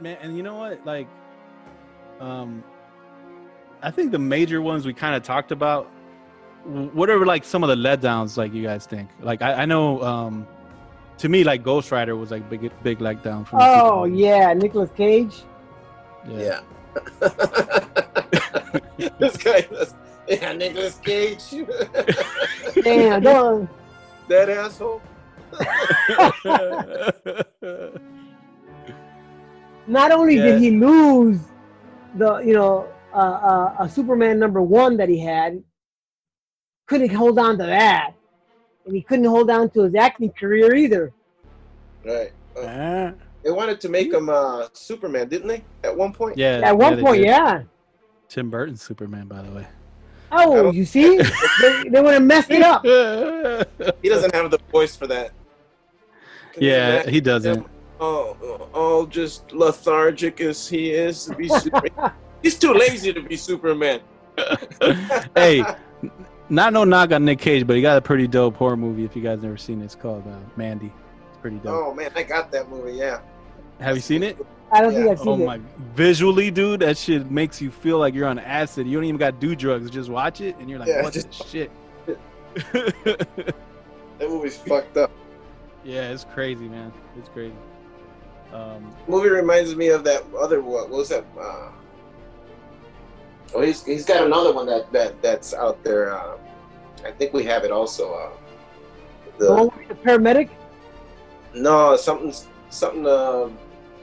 [0.00, 0.84] Man, and you know what?
[0.84, 1.06] Like,
[2.18, 2.64] um,
[3.82, 5.88] I think the major ones we kind of talked about.
[6.64, 8.36] What are like some of the letdowns?
[8.36, 9.08] Like you guys think?
[9.20, 10.48] Like I, I know, um,
[11.18, 13.60] to me, like Ghost Rider was like big, big letdown from.
[13.60, 15.44] the Oh yeah, Nicolas Cage.
[16.28, 16.62] Yeah.
[19.20, 19.94] this guy was,
[20.40, 21.42] Yeah, Nicolas Cage.
[22.84, 23.68] Damn, don't.
[24.28, 25.02] that asshole.
[29.88, 30.42] Not only Yeah.
[30.46, 31.40] did he lose
[32.14, 35.60] the, you know, uh, uh, a Superman number one that he had,
[36.86, 38.12] couldn't hold on to that,
[38.86, 41.12] and he couldn't hold on to his acting career either.
[42.04, 42.32] Right.
[42.56, 43.12] Uh, Ah.
[43.42, 45.64] they wanted to make him uh, Superman, didn't they?
[45.82, 46.38] At one point.
[46.38, 46.60] yeah.
[46.62, 47.62] At one they point, yeah.
[48.28, 49.66] Tim Burton's Superman, by the way.
[50.32, 52.84] Oh, you see, they, they would have messed it up.
[54.02, 55.32] He doesn't have the voice for that.
[56.56, 57.56] Yeah, imagine he doesn't.
[57.58, 62.12] him all, all just lethargic as he is to be Superman.
[62.42, 64.00] He's too lazy to be Superman.
[65.36, 65.62] hey,
[66.48, 69.04] not no knock on Nick Cage, but he got a pretty dope horror movie.
[69.04, 70.90] If you guys never seen it, it's called uh, Mandy.
[71.28, 71.66] It's pretty dope.
[71.86, 72.96] Oh man, I got that movie.
[72.96, 73.20] Yeah.
[73.80, 74.36] Have you seen it?
[74.72, 74.98] I don't Yeah.
[75.00, 75.54] think I've seen Oh seen my!
[75.56, 75.60] it.
[75.94, 78.86] Visually, dude, that shit makes you feel like you're on acid.
[78.86, 79.90] You don't even got to do drugs.
[79.90, 81.70] Just watch it, and you're like, Yeah, "What just- the shit?"
[84.18, 85.10] That movie's fucked up.
[85.82, 86.92] yeah, it's crazy, man.
[87.18, 87.54] It's crazy.
[88.52, 91.24] Um, movie reminds me of that other what, what was that?
[91.40, 91.68] Uh,
[93.54, 96.14] oh, he's he's got another one that that that's out there.
[96.14, 96.36] Uh,
[97.06, 98.12] I think we have it also.
[98.12, 98.30] Uh,
[99.38, 100.50] The the, one with the paramedic.
[101.54, 102.34] no, something
[102.68, 103.06] something.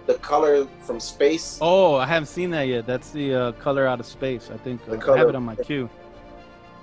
[0.08, 1.60] Uh, the color from space.
[1.62, 2.86] oh, I haven't seen that yet.
[2.86, 4.50] That's the uh, color out of space.
[4.54, 5.90] I think uh, I have it on my queue.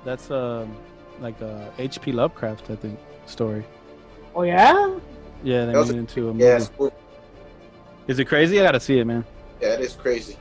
[0.04, 0.76] That's um,
[1.20, 2.12] like a H.P.
[2.12, 3.64] Lovecraft, I think, story.
[4.34, 4.98] Oh yeah.
[5.42, 6.44] Yeah, they That was made it into a movie.
[6.44, 6.70] Yes,
[8.08, 8.60] Is it crazy?
[8.60, 9.24] I gotta see it, man.
[9.60, 10.36] yeah, it is crazy.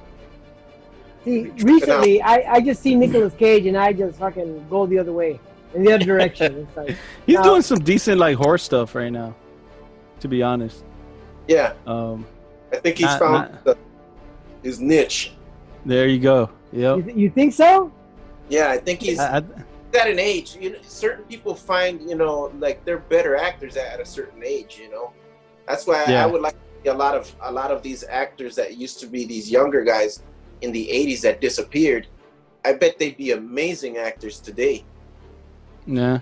[1.23, 5.13] See, recently I, I just see Nicolas Cage and I just fucking go the other
[5.13, 5.39] way
[5.73, 6.67] in the other direction.
[6.67, 9.33] It's like He's Now- doing some decent like horror stuff right now.
[10.19, 10.83] To be honest,
[11.49, 12.25] Yeah, um,
[12.73, 13.77] I think he's Not- found not- the,
[14.63, 15.33] his niche.
[15.85, 16.49] there you go.
[16.71, 17.91] you, th- you think so?
[18.49, 19.43] Yeah, I think he's I, I,
[19.97, 20.57] at an age.
[20.59, 24.79] You know, certain people find you know like they're better actors at a certain age.
[24.81, 25.13] You know,
[25.67, 26.23] that's why I, Yeah.
[26.23, 28.99] I would like to see a lot of a lot of these actors that used
[29.01, 30.23] to be these younger guys
[30.61, 32.07] in the '80s that disappeared.
[32.65, 34.83] I bet they'd be amazing actors today.
[35.85, 36.19] yeah.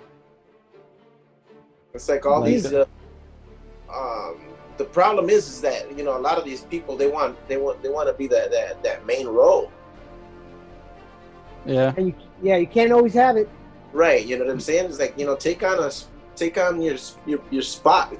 [1.93, 2.71] It's like all Like these.
[2.73, 2.85] Uh,
[3.93, 4.39] um,
[4.81, 7.57] the problem is, is that you know a lot of these people they want they
[7.57, 9.71] want they want to be that that that main role,
[11.65, 11.93] Yeah.
[11.97, 13.47] And you, yeah, you can't always have it.
[13.93, 14.25] right?
[14.25, 14.85] You know what I'm saying?
[14.89, 15.91] It's like you know take on a
[16.35, 18.13] take on your your your spot.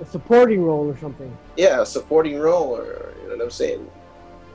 [0.00, 1.30] A supporting role or something.
[1.56, 3.82] Yeah, a supporting role, or you know what I'm saying.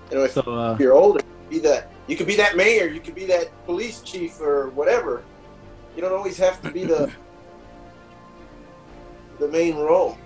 [0.10, 3.00] You know, if So uh, you're older, be that you could be that mayor, you
[3.02, 5.24] could be that police chief, or whatever.
[5.96, 7.12] You don't always have to be the
[9.40, 10.18] the main role.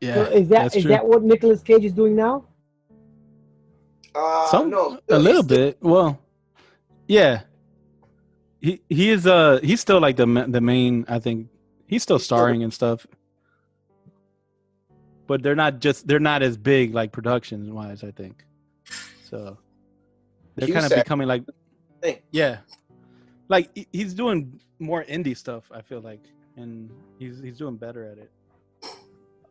[0.00, 0.90] yeah, so is that that's true.
[0.90, 2.44] that what Nicolas Cage is doing now?
[4.14, 5.78] Uh, Some no, a little still- bit.
[5.80, 6.18] Well,
[7.06, 7.42] yeah.
[8.60, 11.04] He he is uh he's still like the the main.
[11.08, 11.48] I think
[11.86, 13.06] he's still He's still starring and stuff.
[15.26, 18.02] But they're not just they're not as big like production wise.
[18.02, 18.44] I think
[19.28, 19.58] so.
[20.54, 21.44] They're kind of becoming like
[22.30, 22.58] yeah,
[23.48, 25.70] like he's doing more indie stuff.
[25.72, 26.22] I feel like,
[26.56, 28.30] and he's he's doing better at it.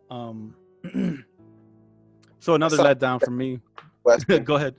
[0.10, 0.56] Um.
[2.40, 3.60] so another letdown for me.
[4.44, 4.76] Go ahead.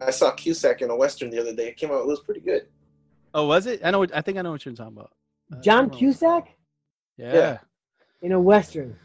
[0.00, 1.68] I saw Cusack in a western the other day.
[1.68, 2.00] It came out.
[2.00, 2.66] It was pretty good.
[3.34, 3.80] Oh, was it?
[3.84, 3.98] I know.
[4.00, 5.12] What, I think I know what you're talking about.
[5.52, 5.90] Uh, John.
[5.90, 6.48] Cusack
[7.16, 7.32] Yeah.
[7.34, 7.58] Yeah.
[8.22, 8.96] in a western.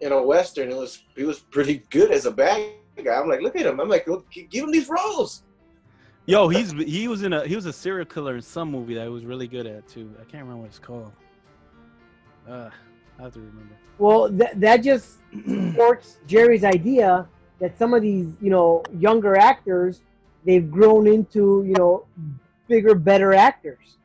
[0.00, 2.70] In a western, it was he was pretty good as a bad
[3.02, 3.14] guy.
[3.14, 3.80] I'm like, look at him.
[3.80, 5.42] I'm like, "Look, give him these roles.
[6.26, 9.04] Yo, he's he was in a he was a serial killer in some movie that
[9.04, 10.12] I was really good at too.
[10.20, 11.12] I can't remember what it's called.
[12.48, 12.70] Uh,
[13.18, 13.74] I have to remember.
[13.98, 17.26] Well, that that just supports Jerry's idea
[17.60, 20.00] that some of these, you know, younger actors,
[20.44, 22.04] they've grown into, you know,
[22.68, 23.96] bigger, better actors.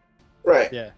[0.43, 0.71] Right.
[0.71, 0.91] Yeah.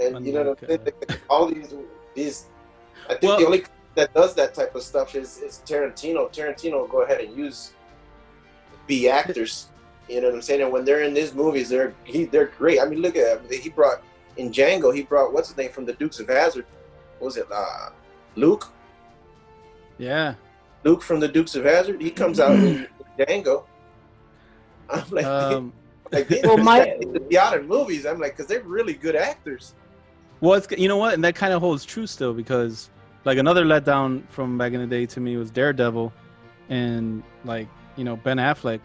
[0.00, 1.74] And you know, Unlike, the- the- the- all these
[2.14, 2.46] these.
[3.08, 3.64] I think Well- the only
[3.96, 6.32] that does that type of stuff is is Tarantino.
[6.32, 7.72] Tarantino will go ahead and use
[8.86, 9.68] B actors.
[10.08, 10.62] You know what I'm saying?
[10.62, 12.80] And when they're in these movies, they're he they're great.
[12.80, 14.02] I mean, look at he brought
[14.40, 14.94] in Django.
[14.94, 16.66] He brought what's his name from the Dukes of Hazzard.
[17.20, 17.46] Was it?
[17.52, 17.90] Uh,
[18.36, 18.72] Luke.
[19.98, 20.34] Yeah.
[20.84, 22.00] Luke from the Dukes of Hazzard.
[22.00, 22.86] He comes out in
[23.18, 23.64] Django.
[24.88, 25.72] I'm like, Um,
[26.12, 28.06] like they Well, my- expect to be out in movies.
[28.06, 29.74] I'm like, because they're really good actors.
[30.40, 32.90] well, it's you know what, and that kind of holds true still because
[33.24, 36.10] like another letdown from back in the day to me was Daredevil,
[36.70, 38.80] and like you know Ben Affleck.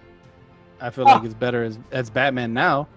[0.81, 2.89] I feel like it's better as as Batman now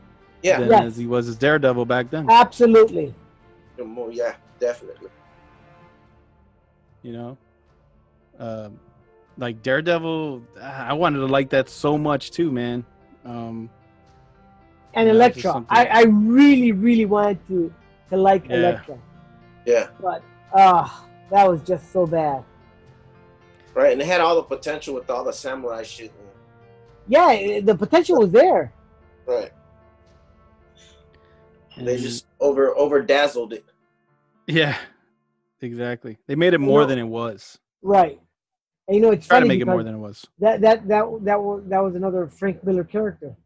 [0.42, 0.84] Yeah, than Yes.
[0.84, 2.28] as he was as Daredevil back then.
[2.30, 3.14] Absolutely.
[3.84, 5.08] More- yeah, definitely.
[7.02, 7.36] you know
[8.40, 8.78] um
[9.36, 12.84] like Daredevil, I wanted to like that so much too, man.
[13.24, 13.70] Um,
[14.94, 15.42] And Yeah, Elektra.
[15.42, 17.72] something- I, I really, really wanted to
[18.10, 18.56] to like Yeah.
[18.56, 18.98] Elektra.
[19.64, 20.22] Yeah, But
[20.52, 22.42] ah, that was just so bad.
[23.74, 23.92] right.
[23.92, 26.10] And it had all the potential with all the samurai shit.
[27.06, 28.72] Yeah, the potential was there.
[29.24, 29.52] Right.
[31.84, 33.64] They just over over dazzled it.
[34.46, 34.76] yeah,
[35.60, 36.18] exactly.
[36.26, 37.58] They made it more know- than it was.
[37.82, 38.20] Right.
[38.88, 40.26] And you know, it's Try to make it more than it was.
[40.38, 43.36] that that that that was that was another Frank Miller character.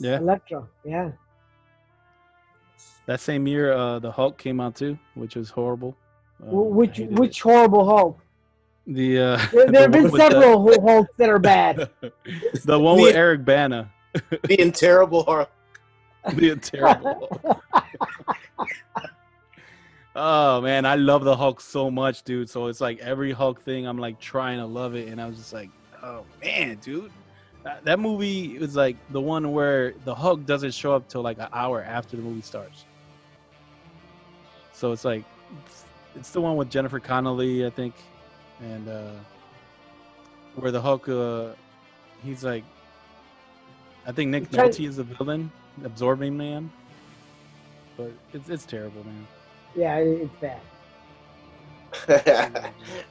[0.00, 0.18] Yeah.
[0.18, 0.66] Elektra.
[0.84, 1.10] Yeah.
[3.06, 5.96] That same year, uh, the Hulk came out too, which was horrible.
[6.42, 7.10] Um, Wh- I which it.
[7.12, 8.18] which horrible Hulk?
[8.86, 11.90] the uh, There, the there have been with the- several Hu- Hulks that are bad.
[12.64, 13.90] the one with The- Eric Bana.
[14.46, 15.48] Being terrible horror.
[16.34, 17.60] the terrible.
[20.16, 22.48] oh man, I love the Hulk so much, dude.
[22.48, 25.36] So it's like every Hulk thing, I'm like trying to love it, and I was
[25.36, 25.70] just like,
[26.02, 27.10] oh man, dude.
[27.62, 31.38] That, that movie was like the one where the Hulk doesn't show up till like
[31.38, 32.84] an hour after the movie starts.
[34.72, 35.24] So it's like
[35.64, 37.94] it's, it's the one with Jennifer Connelly, I think,
[38.62, 39.12] and uh
[40.56, 41.52] where the Hulk, uh
[42.22, 42.64] he's like,
[44.06, 45.50] I think Nick Nolte is the villain,
[45.82, 46.70] absorbing man.
[47.96, 49.26] But it's it's terrible, man.
[49.74, 50.60] yeah, it's bad.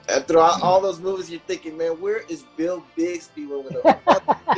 [0.09, 3.69] and throughout all those movies, you're thinking, man, where is Bill Bixby when we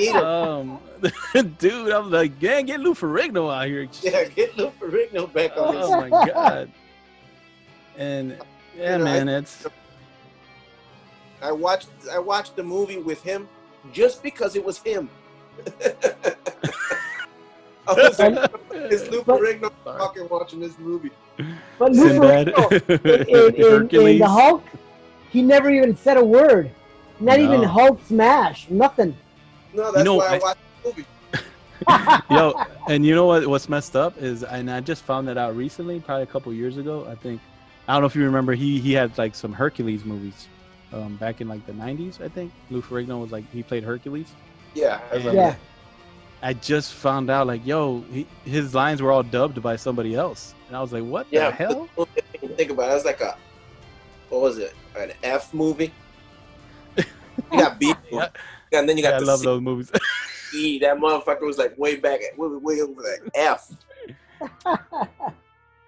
[0.03, 0.23] need him?
[0.25, 0.79] Um,
[1.59, 3.87] dude, I'm like, yeah, get Lou Ferrigno out here.
[4.01, 5.85] Yeah, get Lou Ferrigno back on this.
[5.87, 6.71] Oh my god.
[7.97, 8.37] And
[8.75, 9.67] yeah, You know, I- man, it's
[11.43, 13.47] I watched I watched the movie with him
[13.93, 15.07] just because it was him.
[17.87, 21.11] I was like, it's Lou But- Ferrigno fucking watching this movie.
[21.77, 24.63] But Lou Sinbad, Ferrigno, in, in, in, in the Hulk,
[25.29, 26.71] he never even said a word.
[27.19, 28.69] Not even Hulk smash.
[28.69, 29.15] Nothing.
[29.73, 31.05] No, that's know, why I, I- watched the movie.
[32.31, 32.53] Yo,
[32.87, 33.45] and you know what?
[33.45, 36.77] What's messed up is, and I just found that out recently, probably a couple years
[36.77, 37.05] ago.
[37.09, 37.41] I think
[37.87, 38.53] I don't know if you remember.
[38.53, 40.47] He he had like some Hercules movies,
[40.93, 42.21] um, back in like the '90s.
[42.21, 44.27] I think Lou Ferrigno was like he played Hercules.
[44.73, 45.57] Yeah, I remember.
[46.45, 46.49] Yeah.
[46.49, 50.53] I just found out like, yo, he, his lines were all dubbed by somebody else,
[50.67, 51.49] and I was like, what Yeah.
[51.49, 51.89] the hell?
[52.55, 52.91] Think about it.
[52.91, 53.35] It was like a
[54.29, 54.73] what was it?
[54.97, 55.91] An F movie.
[56.97, 57.03] You
[57.59, 58.27] got B, Yeah.
[58.73, 59.45] and then you got Yeah, I the love C.
[59.45, 59.91] those movies.
[60.53, 60.79] E.
[60.79, 63.71] That motherfucker was like way back at way, way over that F.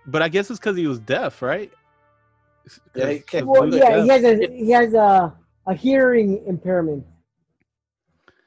[0.08, 1.72] but I guess it's because he was deaf, right?
[2.93, 5.34] Yeah, he 'Cause- can't- Well, Lou's yeah, he has a he has a
[5.68, 7.05] a hearing impairment.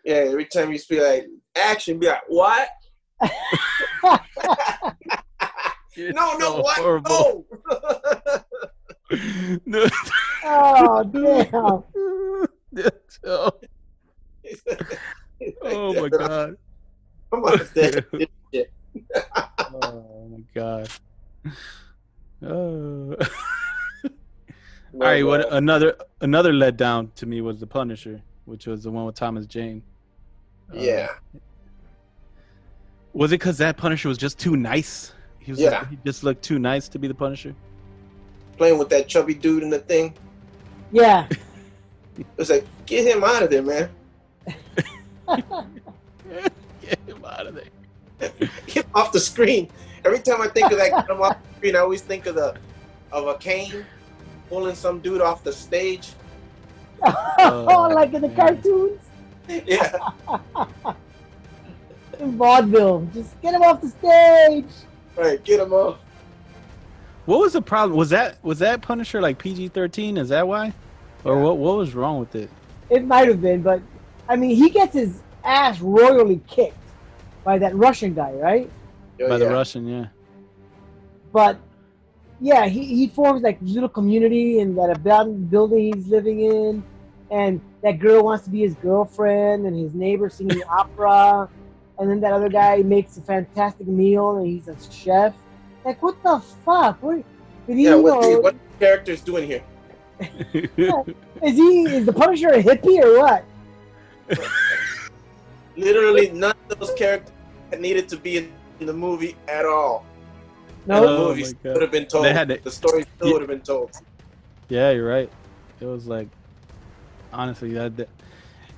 [0.04, 1.26] Yeah, every time you speak like
[1.56, 2.68] action, be like what?
[5.96, 6.78] No, no, so what?
[6.78, 7.46] horrible.
[7.50, 8.42] No.
[9.66, 9.88] No.
[10.44, 11.54] oh damn!
[13.24, 13.50] oh,
[15.62, 16.56] oh my god.
[17.30, 18.04] Come on, that
[18.54, 18.72] shit.
[19.82, 20.88] Oh my god.
[22.44, 23.16] Oh.
[24.04, 29.06] All right, what another another letdown to me was the Punisher, which was the one
[29.06, 29.82] with Thomas Jane.
[30.72, 31.08] Uh, Yeah,
[33.12, 35.12] Was it because that Punisher was just too nice?
[35.38, 35.84] He was Yeah.
[35.88, 37.54] he just looked too nice to be the Punisher.
[38.56, 40.12] playing with that chubby dude in the thing.
[40.92, 41.26] Yeah,
[42.18, 43.88] It was like, get him out of there, man.
[46.82, 48.30] Get him out of there.
[48.66, 49.70] Get him off the screen.
[50.04, 52.34] Every time I think of that, get him off the screen, I always think of
[52.34, 52.56] the
[53.12, 53.84] of a cane
[54.48, 56.10] pulling some dude off the stage.
[57.02, 59.00] oh, like in the cartoons
[59.66, 60.10] Yeah,
[62.18, 63.08] in vaudeville.
[63.12, 64.64] Just get him off the stage.
[65.16, 65.42] right.
[65.44, 65.98] Get him off.
[67.26, 67.96] What was the problem?
[67.98, 70.16] Was that was that Punisher like PG thirteen?
[70.16, 70.72] Is that why?
[71.24, 71.42] Or Yeah.
[71.42, 72.50] what what was wrong with it?
[72.90, 73.80] It might have been, but
[74.28, 76.76] I mean, he gets his ass royally kicked
[77.44, 78.70] by that Russian guy, right?
[79.20, 79.48] Oh, By the.
[79.48, 80.06] Russian, yeah.
[81.32, 81.58] But
[82.40, 86.82] yeah, he, he forms like this little community in that abandoned building he's living in,
[87.30, 91.48] and that girl wants to be his girlfriend, and his neighbor singing opera,
[91.98, 95.34] and then that other guy makes a fantastic meal, and he's a chef.
[95.84, 97.02] Like, what the fuck?
[97.02, 97.22] What,
[97.66, 98.34] did he Yeah, what, know?
[98.36, 99.62] the, what the character's doing here?
[101.42, 103.44] Is he is the Punisher a hippie or what?
[105.76, 107.32] Literally, none of those characters
[107.78, 110.04] needed to be in the movie at all.
[110.86, 111.72] No, the Oh movie my still God.
[111.74, 112.24] would have been told.
[112.24, 113.32] They had to- the story still Yeah.
[113.34, 113.92] would have been told.
[114.68, 115.30] yeah, you're right.
[115.80, 116.28] It was like
[117.32, 118.08] honestly that, that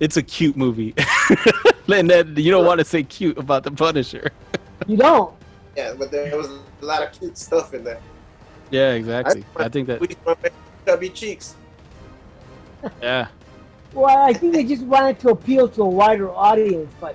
[0.01, 0.95] it's a cute movie.
[1.89, 4.31] and that you don't want to say cute about the Punisher.
[4.87, 5.35] you don't.
[5.77, 8.01] Yeah, but there was a lot of cute stuff in there.
[8.71, 9.45] Yeah, exactly.
[9.57, 10.37] I think that We my
[10.87, 11.55] chubby cheeks.
[13.01, 13.29] yeah.
[13.93, 17.15] Well, I think they just wanted to appeal to a wider audience, but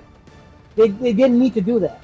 [0.76, 2.00] they, they didn't need to do that.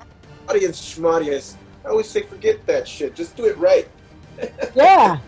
[0.48, 1.54] Audience schmaudience.
[1.84, 3.14] I always say, forget that shit.
[3.14, 3.88] Just do it right.
[4.74, 5.18] Yeah.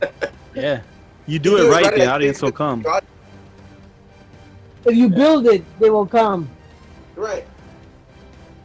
[0.54, 0.82] Yeah.
[1.26, 2.84] You do it right, the audience will come.
[4.86, 6.48] If you build it, they will come.
[7.16, 7.46] Right.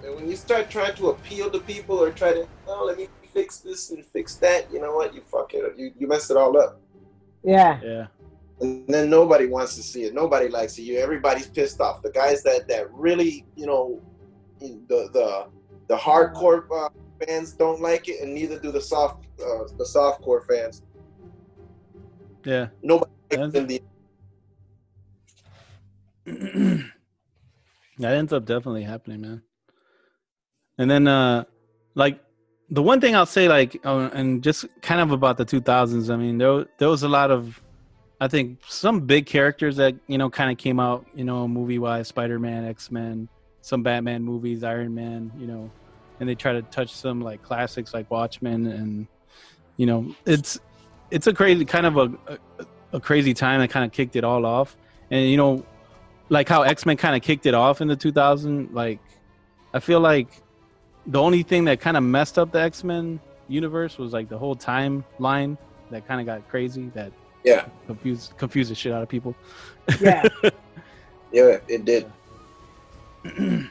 [0.03, 3.07] And when you start trying to appeal to people or try to, oh, let me
[3.34, 5.13] fix this and fix that, you know what?
[5.13, 5.74] You fuck it up.
[5.78, 6.82] You, you mess it all up.
[7.43, 7.80] Yeah.
[7.84, 8.07] Yeah.
[8.59, 10.13] And then nobody wants to see it.
[10.13, 10.82] Nobody likes it.
[10.82, 10.97] You.
[10.97, 12.01] Everybody's pissed off.
[12.01, 14.01] The guys that that really, you know,
[14.59, 15.47] the the
[15.88, 16.89] the hardcore uh,
[17.26, 20.82] fans don't like it, and neither do the soft uh, the softcore fans.
[22.43, 22.67] Yeah.
[22.84, 23.82] Nobody likes it in the
[27.99, 29.41] that ends up definitely happening, man.
[30.77, 31.43] And then, uh,
[31.95, 32.23] like,
[32.69, 36.15] the one thing I'll say, like, uh, and just kind of about the 2000s, I
[36.15, 37.61] mean, there, there was a lot of,
[38.21, 41.80] I think, some big characters that, you know, kind of came out, you know, movie
[41.80, 43.27] wise Spider Man, X Men,
[43.61, 45.69] some Batman movies, Iron Man, you know,
[46.19, 48.67] and they try to touch some, like, classics like Watchmen.
[48.67, 49.07] And,
[49.77, 50.59] you know, it's,
[51.11, 52.38] it's a crazy kind of a, a,
[52.93, 54.77] a crazy time that kind of kicked it all off.
[55.11, 55.65] And, you know,
[56.30, 58.73] like how X Men kind of kicked it off in the 2000.
[58.73, 58.99] Like,
[59.73, 60.27] I feel like
[61.05, 64.38] the only thing that kind of messed up the X Men universe was like the
[64.38, 65.57] whole timeline
[65.91, 67.11] that kind of got crazy that
[67.43, 69.36] yeah confused confused the shit out of people.
[69.99, 70.23] Yeah.
[71.32, 72.11] yeah it did.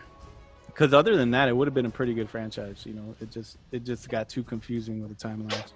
[0.67, 2.87] Because other than that, it would have been a pretty good franchise.
[2.87, 5.73] You know, it just it just got too confusing with the timelines.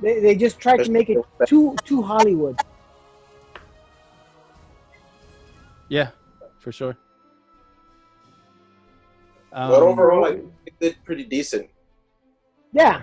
[0.00, 2.58] They, they just tried to make it too too Hollywood.
[5.92, 6.08] Yeah,
[6.58, 6.96] for sure.
[9.52, 11.68] Um, But overall, I think it did pretty decent.
[12.72, 13.02] Yeah.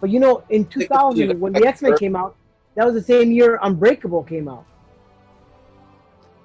[0.00, 2.34] But you know, in 2000, when the X Men came out,
[2.74, 4.66] that was the same year Unbreakable came out.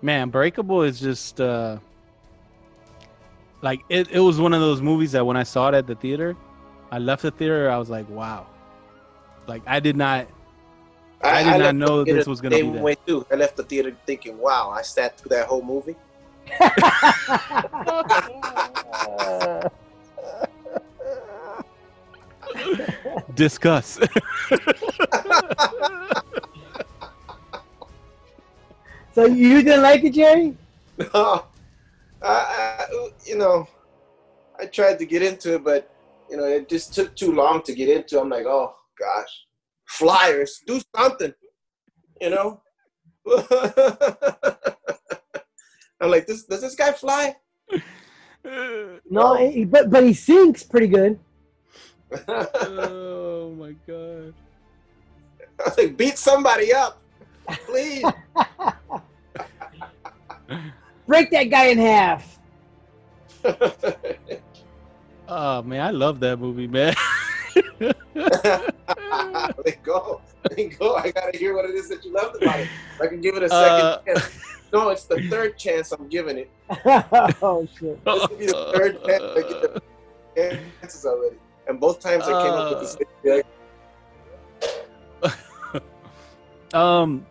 [0.04, 1.80] man, Breakable is just uh
[3.64, 5.96] like it, it was one of those movies that when I saw it at the
[5.96, 6.38] theater,
[6.92, 8.46] I left the theater, I was like, wow.
[9.48, 10.28] Like I did not
[11.22, 12.84] I did not know the this was gonna the be same that.
[12.84, 13.26] way too.
[13.32, 15.96] I left the theater thinking, "Wow, I sat through that whole movie."
[23.36, 24.00] discuss.
[29.14, 30.58] so you didn't like it, Jerry?
[31.14, 31.42] I,
[32.22, 32.86] I,
[33.26, 33.68] you know,
[34.60, 35.92] I tried to get into it, but
[36.30, 38.20] you know, it just took too long to get into.
[38.20, 39.45] I'm like, oh gosh,
[39.86, 41.34] flyers, do something,
[42.22, 42.62] you know.
[46.02, 47.36] I'm like, this does this guy fly?
[49.10, 51.20] No, he, but but he sinks pretty good.
[52.28, 54.34] oh my god.
[55.60, 57.02] I was like, beat somebody up,
[57.66, 58.06] please.
[61.08, 62.40] Break that guy in half.
[65.28, 66.94] Oh man, I love that movie, man.
[69.66, 70.22] Let go.
[70.50, 70.96] Let go.
[70.96, 72.68] I gotta hear what it is that you loved about it.
[73.02, 74.40] I can give it a second Uh, chance.
[74.74, 76.50] No, it's the third chance I'm giving it.
[77.42, 78.04] oh shit!
[78.04, 79.82] This will be the third chance I get the
[80.82, 81.38] chances already.
[81.68, 83.08] And both times I came up with the same
[85.24, 85.82] reaction.
[86.74, 87.26] um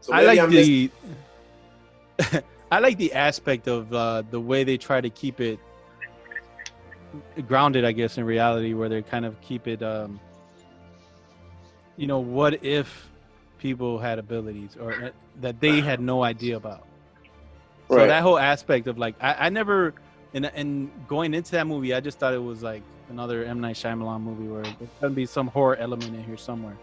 [0.00, 0.90] So I like I'm missing-
[2.18, 2.42] the
[2.72, 5.58] I like the aspect of uh, the way they try to keep it
[7.46, 10.20] grounded, I guess, in reality, where they kind of keep it, um,
[11.96, 13.10] you know, what if
[13.58, 16.86] people had abilities or that they had no idea about.
[17.88, 19.94] So that whole aspect of like, I, I never,
[20.32, 23.76] and and going into that movie, I just thought it was like another M Night
[23.76, 26.76] Shyamalan movie where there's gonna be some horror element in here somewhere,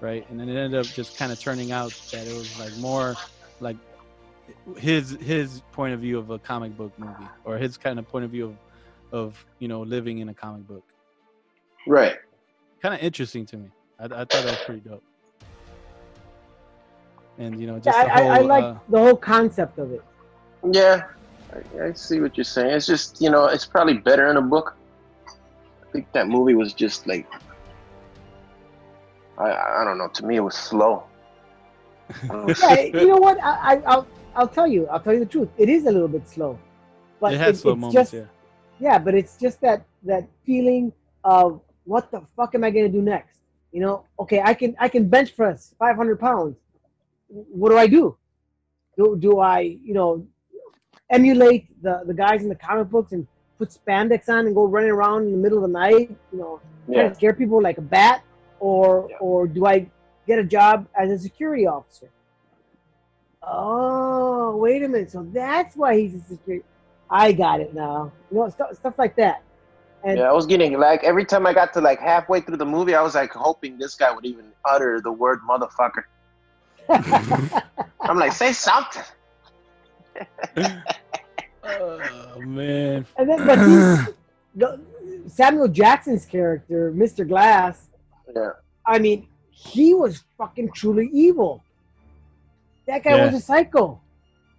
[0.00, 0.28] right?
[0.30, 3.16] And then it ended up just kind of turning out that it was like more
[3.60, 3.76] like
[4.76, 8.24] his his point of view of a comic book movie or his kind of point
[8.24, 8.56] of view of
[9.12, 10.84] of you know living in a comic book.
[11.86, 12.16] right.
[12.80, 13.68] Kind of interesting to me.
[13.98, 15.02] I, I thought that was pretty dope.
[17.38, 19.92] And you know, just Yeah, I, the whole, I like uh, the whole concept of
[19.92, 20.02] it.
[20.72, 21.04] Yeah,
[21.52, 22.70] I, I see what you're saying.
[22.70, 24.76] It's just you know, it's probably better in a book.
[25.28, 27.26] I think that movie was just like,
[29.38, 30.08] I I don't know.
[30.08, 31.04] To me, it was slow.
[32.62, 33.42] Yeah, you know what?
[33.42, 34.86] I, I, I'll I'll tell you.
[34.88, 35.48] I'll tell you the truth.
[35.58, 36.58] It is a little bit slow,
[37.20, 38.10] but it had slow it's moments.
[38.10, 38.24] just yeah.
[38.80, 40.92] Yeah, but it's just that that feeling
[41.24, 43.38] of what the fuck am I gonna do next?
[43.72, 46.56] You know, okay, I can I can bench press 500 pounds.
[47.28, 48.16] What do I do?
[48.96, 50.26] Do do I you know
[51.10, 53.26] emulate the the guys in the comic books and
[53.58, 56.10] put spandex on and go running around in the middle of the night?
[56.32, 58.22] You know, trying Yeah, to scare people like a bat,
[58.60, 59.16] or Yeah.
[59.20, 59.90] or do I
[60.26, 62.10] get a job as a security officer.
[63.42, 65.10] Oh, wait a minute.
[65.10, 66.64] So that's why he's a security.
[67.10, 68.12] I got it now.
[68.30, 69.42] You know, stuff, stuff like that.
[70.04, 72.66] And Yeah, I was getting like every time I got to like halfway through the
[72.66, 76.04] movie, I was like hoping this guy would even utter the word motherfucker.
[78.00, 79.02] I'm like, say something.
[81.64, 83.06] Oh man.
[83.16, 84.14] and then, but he's,
[84.54, 84.80] the,
[85.26, 87.26] Samuel Jackson's character, Mr.
[87.26, 87.88] Glass,
[88.34, 88.52] Yeah.
[88.86, 91.62] I mean, he was fucking truly evil.
[92.86, 94.00] That guy was a psycho.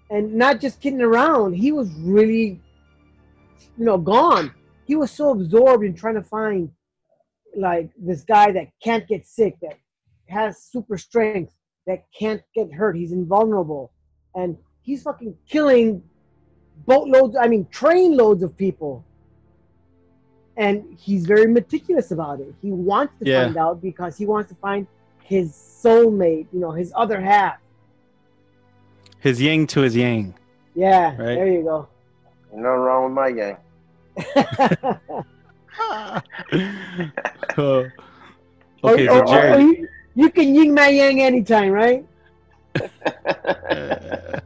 [0.09, 2.59] And not just kidding around, he was really,
[3.77, 4.51] you know, gone.
[4.85, 6.71] He was so absorbed in trying to find,
[7.55, 9.77] like, this guy that can't get sick, that
[10.27, 11.53] has super strength,
[11.85, 12.95] that can't get hurt.
[12.95, 13.91] He's invulnerable.
[14.35, 16.03] And he's fucking killing
[16.87, 19.05] boatloads, I mean, train loads of people.
[20.57, 22.53] And he's very meticulous about it.
[22.61, 23.45] He wants to Yeah.
[23.45, 24.87] find out because he wants to find
[25.23, 27.59] his soulmate, you know, his other half.
[29.19, 30.33] His yang to his yang.
[30.75, 31.35] Yeah, Right.
[31.35, 31.87] there you go.
[32.51, 33.57] Nothing wrong with my yang.
[37.57, 37.85] Oh.
[38.83, 39.63] Or- okay, or- so or Jerry.
[39.63, 42.05] you, you can ying my yang anytime, right?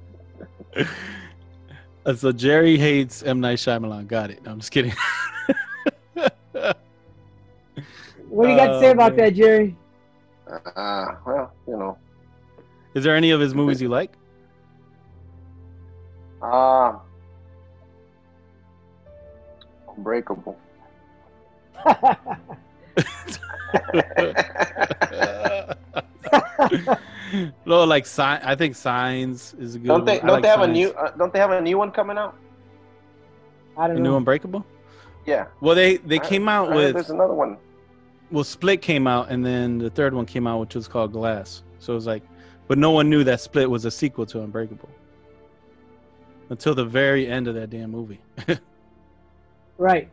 [2.06, 4.08] Uh, so Jerry hates M Night Shyamalan.
[4.08, 4.44] Got it.
[4.44, 4.92] No, I'm just kidding.
[6.14, 6.76] What
[8.46, 9.26] do you got to say Oh, about man.
[9.28, 9.78] that, Jerry?
[10.76, 11.98] Uh, well, you know.
[12.94, 14.12] Is there any of his movies you like?
[16.44, 17.00] Uh,
[19.96, 20.58] unbreakable.
[27.66, 28.42] no, like sign.
[28.44, 29.88] I think Signs is a good.
[29.88, 30.18] don't they?
[30.20, 30.28] one.
[30.28, 30.90] Don't like they have a new?
[30.92, 32.36] Uh, don't they have a new one coming out?
[33.78, 34.18] I A don't new know.
[34.18, 34.66] Unbreakable?
[35.26, 35.48] Yeah.
[35.62, 37.58] Well, they they I- came out I with There's another one.
[38.32, 41.64] well, Split came out, and then the third one came out, which was called Glass.
[41.80, 42.24] So it was like,
[42.68, 44.90] but no one knew that Split was a sequel to Unbreakable
[46.50, 48.20] until the very end of that damn movie.
[49.78, 50.08] Right.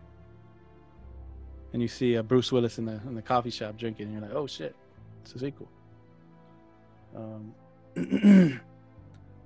[1.74, 4.22] and you see uh, Bruce Willis in the in the coffee shop drinking, and you're
[4.22, 4.74] like, oh shit,
[5.22, 5.68] it's a sequel.
[7.14, 7.54] Um,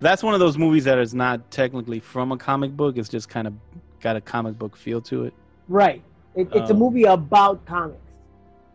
[0.00, 2.96] that's one of those movies that is not technically from a comic book.
[2.96, 3.54] It's just kind of
[4.00, 5.34] got a comic book feel to it.
[5.68, 6.02] Right.
[6.36, 7.98] It, it's a Um, movie about comics.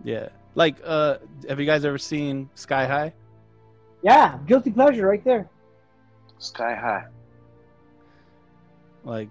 [0.03, 3.13] Yeah, like uh, have you guys ever seen Sky High?
[4.03, 5.49] Yeah, guilty pleasure right there.
[6.37, 7.05] Sky High.
[9.09, 9.29] Like,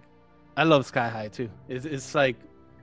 [0.57, 1.49] I love Sky High too.
[1.69, 2.37] It's it's like,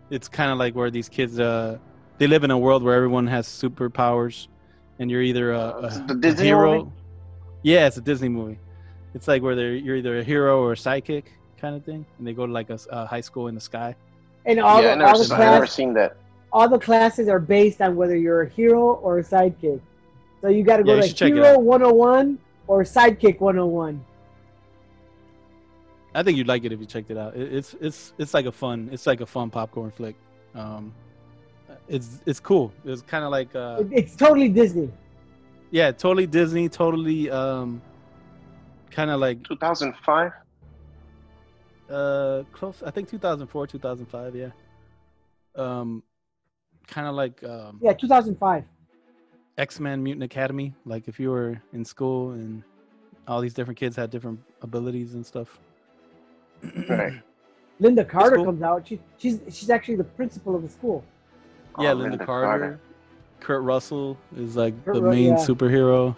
[0.09, 1.77] it's kind of like where these kids uh,
[2.17, 4.47] they live in a world where everyone has superpowers,
[4.99, 6.77] and you're either a, a, the a Disney hero.
[6.85, 6.91] movie?
[7.63, 8.59] Yeah, it's a Disney movie.
[9.13, 11.25] It's like where they're you're either a hero or a sidekick
[11.59, 13.95] kind of thing, and they go to like a high school in the sky.
[14.45, 16.17] And all, yeah, the, never, all, the seen, never class, seen that.
[16.53, 19.81] all the classes are based on whether you're a hero or a sidekick.
[20.41, 22.37] So you got to Yeah, go you to should check it Hero 101
[22.67, 24.03] or Sidekick 101.
[26.15, 27.35] I think you'd like it if you checked it out.
[27.35, 30.15] It, it's it's it's like a fun it's like a fun popcorn flick.
[30.55, 30.93] Um,
[31.87, 32.71] it's it's cool.
[32.85, 34.89] It's kind of like uh, It- it's totally Disney.
[35.71, 37.81] yeah, totally Disney, totally um,
[38.91, 40.31] kind of like 2005.
[41.89, 42.81] uh close.
[42.85, 44.35] I think 2004, 2005.
[44.35, 44.49] Yeah.
[45.55, 46.01] Um,
[46.87, 48.63] kind of like um, Yeah, 2005.
[49.57, 50.73] X Men Mutant Academy.
[50.85, 52.63] Like if you were in school and
[53.27, 55.59] all these different kids had different abilities and stuff.
[56.89, 57.21] Right.
[57.81, 58.45] Lynda Carter cool.
[58.45, 58.87] comes out.
[58.87, 61.03] She, she's she's actually the principal of the school.
[61.79, 62.79] yeah, Oh, Lynda, Carter.
[63.41, 65.35] Kurt Russell is like Kurt the Ru- main yeah.
[65.35, 66.15] superhero.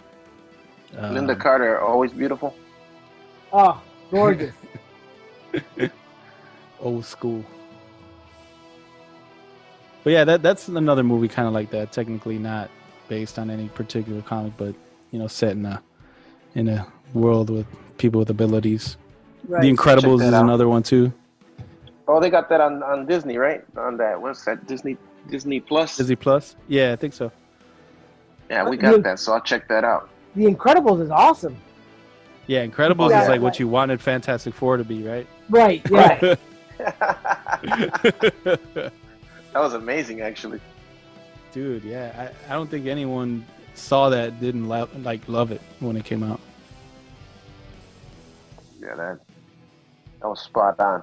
[0.94, 2.54] Lynda Um, Carter, always beautiful.
[3.52, 4.54] Oh, gorgeous.
[6.80, 7.44] old school.
[10.04, 11.92] But yeah, that that's another movie kind of like that.
[11.92, 12.70] Technically not
[13.08, 14.74] based on any particular comic, but
[15.10, 15.82] you know, set in a
[16.54, 17.66] in a world with
[17.98, 18.96] people with abilities.
[19.46, 19.62] Right.
[19.62, 20.44] The Incredibles is out.
[20.44, 21.12] another one too.
[22.06, 23.64] Oh, they got that on, on Disney, right?
[23.76, 24.66] On that what's that?
[24.66, 24.96] Disney
[25.30, 25.96] Disney Plus.
[25.96, 26.56] Disney Plus.
[26.68, 27.30] Yeah, I think so.
[28.50, 28.92] Yeah, we Yeah.
[28.92, 30.08] got that, so I'll check that out.
[30.34, 31.56] the Incredibles is awesome.
[32.46, 33.42] Yeah, Incredibles Yeah, is like right.
[33.42, 35.26] what you wanted Fantastic Four to be, right?
[35.50, 35.82] Right.
[35.90, 36.34] Yeah.
[36.78, 38.92] that
[39.54, 40.60] was amazing, actually.
[41.52, 45.96] Dude, yeah, I, I don't think anyone saw that didn't lo- like love it when
[45.96, 46.40] it came out.
[48.80, 49.18] Yeah, that
[50.20, 51.02] that was spot on.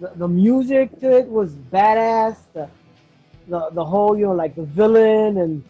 [0.00, 2.36] the, the music to it was badass.
[2.54, 2.68] The,
[3.48, 5.64] the the whole you know like the villain and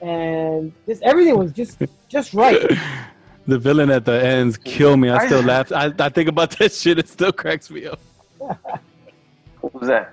[0.00, 1.78] and just everything was just
[2.08, 2.60] just right.
[3.46, 5.08] the villain at the ends kill me.
[5.10, 5.70] I I- still laugh.
[5.72, 6.98] I, I think about that shit.
[6.98, 8.00] It still cracks me up.
[9.60, 10.12] What was that?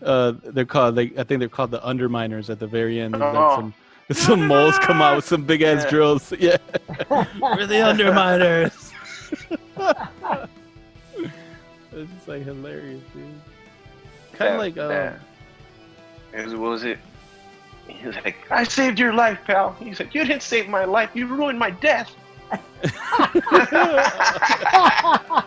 [0.00, 0.94] Uh, they're called.
[0.94, 3.14] They, I think they're called the Underminers at the very end.
[3.14, 3.32] There's Oh.
[3.48, 3.74] like some
[4.12, 5.90] some moles come out with some big ass Yeah.
[5.90, 6.32] drills.
[6.38, 6.56] Yeah,
[7.10, 8.89] we're the Underminers.
[9.32, 9.44] It's
[12.12, 13.24] just like hilarious, dude.
[14.32, 15.18] Kind of like uh, yeah.
[16.32, 16.98] It was, what was it?
[17.88, 19.74] He was like, I saved your life, pal.
[19.80, 21.10] He said, You didn't save my life.
[21.14, 22.14] You ruined my death.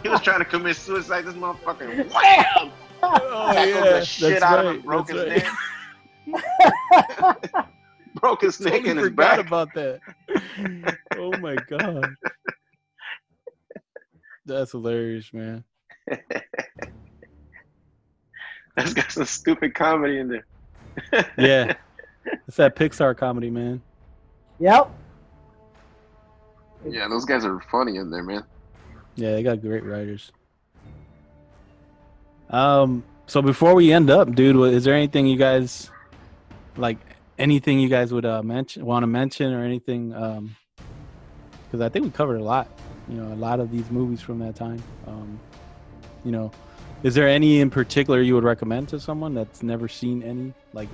[0.03, 1.25] he was trying to commit suicide.
[1.25, 2.71] This motherfucker, wham!
[3.01, 5.47] oh Tackled yeah, the shit that's out of right, him, broke his that's
[6.27, 7.53] right.
[7.53, 7.67] neck.
[8.15, 9.47] broke his neck Totally and his forgot back.
[9.47, 9.99] about that.
[11.17, 12.05] oh my god,
[14.45, 15.63] that's hilarious, man.
[18.75, 20.45] That's got some stupid comedy in there.
[21.37, 21.73] Yeah,
[22.47, 23.81] it's that Pixar comedy, man.
[24.59, 24.89] Yep.
[26.87, 28.43] Yeah, those guys are funny in there, man.
[29.15, 30.31] Yeah, they got great writers.
[32.49, 35.89] Um, so before we end up, dude, is there anything you guys
[36.77, 36.97] like?
[37.39, 40.13] Anything you guys would uh, mention, want to mention, or anything?
[40.13, 40.55] Um,
[41.65, 42.67] because I think we covered a lot.
[43.09, 44.81] You know, a lot of these movies from that time.
[45.07, 45.39] Um,
[46.23, 46.51] you know,
[47.03, 50.53] is there any in particular you would recommend to someone that's never seen any?
[50.73, 50.89] Like,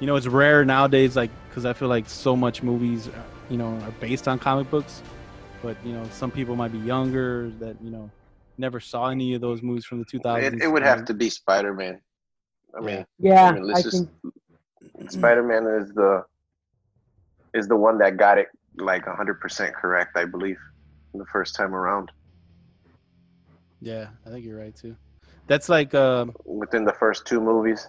[0.00, 1.16] you know, it's rare nowadays.
[1.16, 4.68] Like, because I feel like so much movies, uh, you know, are based on comic
[4.70, 5.02] books
[5.62, 8.10] but you know some people might be younger that you know
[8.58, 11.30] never saw any of those movies from the 2000s It, it would have to be
[11.30, 12.00] Spider Man.
[12.76, 16.24] I mean, Yeah, I mean, let's I just think Spider Man is the
[17.54, 20.58] is the one that got it like hundred percent correct, I believe,
[21.18, 22.10] the first time around.
[23.80, 24.94] yeah i think you're right too
[25.46, 27.88] that's like um Within the first two movies.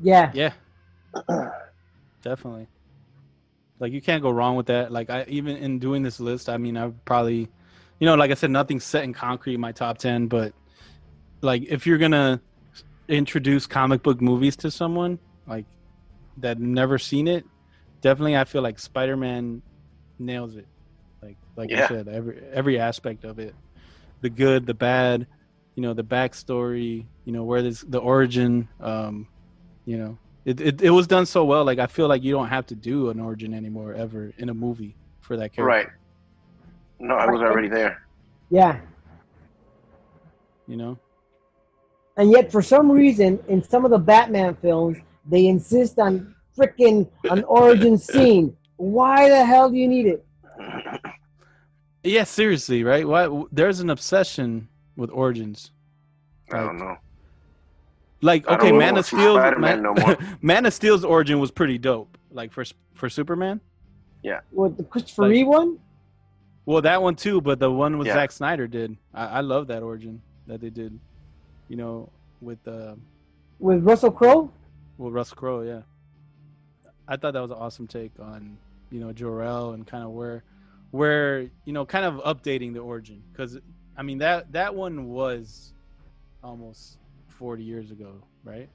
[0.00, 0.30] yeah.
[0.34, 0.52] yeah
[2.22, 2.68] definitely
[3.80, 6.56] like you can't go wrong with that like i even in doing this list i
[6.56, 7.48] mean i probably
[7.98, 10.52] you know like i said nothing's set in concrete in my top 10 but
[11.40, 12.40] like if you're gonna
[13.08, 15.64] introduce comic book movies to someone like
[16.36, 17.44] that never seen it
[18.00, 19.62] definitely i feel like spider-man
[20.18, 20.66] nails it
[21.22, 21.84] like like Yeah.
[21.84, 23.54] i said every every aspect of it
[24.20, 25.26] the good the bad
[25.74, 29.26] you know the backstory you know where this the origin um
[29.84, 32.48] you know it, it, it was done so well like i feel like you don't
[32.48, 35.88] have to do an origin anymore ever in a movie for that character right.
[37.00, 38.02] No, I was already there.
[38.50, 38.80] Yeah.
[40.66, 40.98] you know
[42.16, 44.98] And yet, for some reason, in some of the Batman films,
[45.28, 48.56] they insist on freaking an origin scene.
[48.78, 50.26] Why the hell do you need it?
[52.10, 55.70] Yeah seriously right why there's an obsession with origins
[56.52, 56.96] I don't know.
[58.22, 60.16] like I okay man of steel Spider-Man no more.
[60.42, 63.60] man of steel's origin was pretty dope like for for superman
[64.22, 64.40] Yeah.
[64.50, 65.78] What the Christopher Like- Reeve one?
[66.66, 68.14] well that one too but the one with Yeah.
[68.14, 70.98] Zack snyder did i, I love that origin that they did
[71.68, 72.08] you know
[72.40, 72.94] with uh
[73.60, 74.50] with Russell Crowe?
[74.98, 75.80] Well, Russell Crowe, yeah.
[77.08, 78.56] I thought that was an awesome take on
[78.90, 80.44] you know Jor-El and kind of where
[80.90, 83.58] where you know kind of updating the origin because
[83.96, 85.72] I mean that that one was
[86.42, 88.68] almost 40 years ago, right?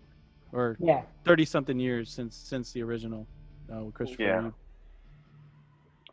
[0.51, 1.01] Or Yeah.
[1.25, 3.25] 30 something years since since the original
[3.73, 4.51] uh, with Christopher Yeah.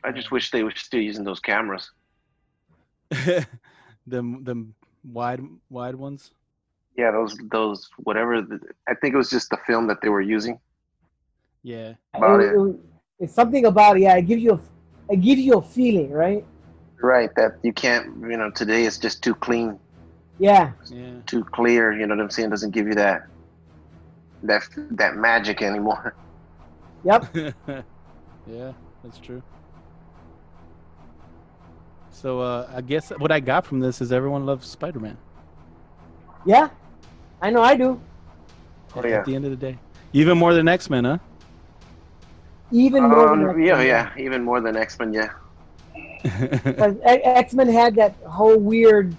[0.03, 1.90] I just wish they were still using those cameras.
[3.26, 3.46] Reeve.
[4.07, 4.74] them them
[5.05, 6.30] wide wide ones.
[6.96, 8.40] Yeah, those those whatever.
[8.40, 10.59] The, I think it was just the film that they were using.
[11.62, 11.94] Yeah.
[12.14, 12.59] About It- it.
[12.70, 12.80] it-
[13.20, 13.98] it's something about.
[14.01, 14.61] Yeah, it gives you a,
[15.11, 16.44] it gives you a feeling, right?
[17.02, 17.30] Right.
[17.36, 18.06] That you can't.
[18.30, 19.78] You know, today it's just too clean,
[20.38, 20.72] Yeah.
[20.90, 21.20] Yeah.
[21.26, 21.92] too clear.
[21.92, 22.50] You know what I'm saying?
[22.50, 23.26] Doesn't give you that
[24.42, 26.14] that that magic anymore.
[27.02, 27.34] Yep.
[28.46, 29.42] yeah, that's true.
[32.11, 35.16] So uh, I guess what I got from this is everyone loves Spider-Man.
[36.44, 36.68] Yeah.
[37.40, 37.98] I know I do.
[38.94, 39.18] Oh, At, yeah.
[39.20, 39.78] at the end of the day,
[40.12, 41.18] even more than X-Men, huh?
[42.72, 43.86] Even more than Um, yeah, X-Men.
[43.86, 44.10] yeah.
[44.18, 45.12] Even more than X Men.
[45.12, 45.30] Yeah.
[46.22, 49.16] Because X Men had that whole weird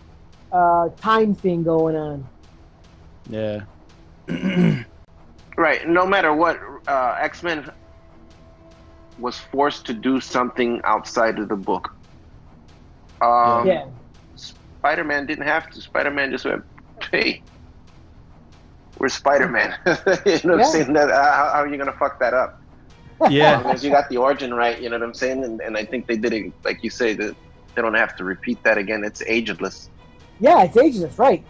[0.51, 2.25] uh, time thing going on.
[3.29, 3.61] yeah.
[5.57, 5.87] Right.
[5.87, 7.69] No matter what, uh, X Men
[9.19, 11.93] was forced to do something outside of the book.
[13.21, 13.85] Um, yeah.
[14.35, 15.81] Spider Man didn't have to.
[15.81, 16.63] Spider Man just went,
[17.11, 17.43] "Hey,
[18.97, 20.51] we're Spider Man." you know what Yeah.
[20.53, 20.93] I'm saying?
[20.93, 22.60] That, uh, how, how are you gonna fuck that up?
[23.23, 23.57] As Yeah.
[23.57, 25.43] long as you got the origin right, you know what I'm saying?
[25.43, 27.35] And, and I think they did it, like you say, that
[27.75, 29.03] they don't have to repeat that again.
[29.03, 29.89] It's ageless.
[30.39, 31.43] Yeah, it's ageless, right?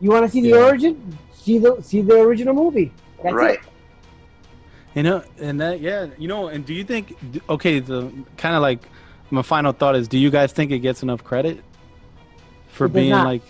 [0.00, 0.64] You want to see the Yeah.
[0.66, 1.18] origin?
[1.34, 2.92] See the see the original movie.
[3.22, 3.54] That's right.
[3.54, 3.60] it.
[4.94, 7.16] You know, and that yeah, you know, and do you think
[7.48, 8.80] okay, the kind of like
[9.30, 11.62] my final thought is do you guys think it gets enough credit
[12.68, 13.24] for being not.
[13.24, 13.42] like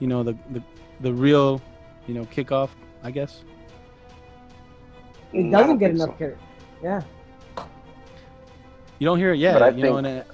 [0.00, 0.62] you know, the the
[1.00, 1.60] the real,
[2.06, 2.70] you know, kickoff,
[3.02, 3.42] I guess?
[5.32, 6.14] It doesn't get enough so.
[6.14, 6.38] credit.
[6.82, 7.02] Yeah.
[8.98, 9.54] You don't hear it yet.
[9.54, 10.26] But I you know, think- and it,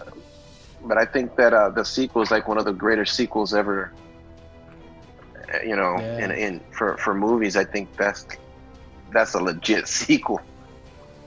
[0.85, 3.93] but I think that uh, the sequel is like one of the greater sequels ever.
[5.53, 6.25] uh, You know, Yeah.
[6.25, 8.27] in in for for movies, I think that's
[9.13, 10.41] that's a legit sequel.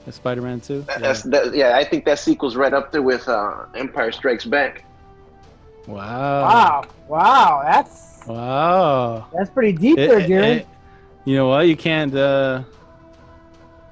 [0.08, 0.82] Spider-Man 2.
[0.82, 0.98] That- Yeah.
[1.08, 1.76] That's that, yeah.
[1.76, 4.84] I think that sequel's right up there with uh, Empire Strikes Back.
[5.88, 5.96] Wow.
[6.42, 6.84] Wow.
[7.08, 7.62] Wow.
[7.64, 9.26] That's Wow.
[9.32, 10.46] that's pretty deep It- there, it- Jerry.
[10.62, 10.66] it-
[11.24, 11.66] you know what?
[11.66, 12.14] You can't.
[12.14, 12.62] uh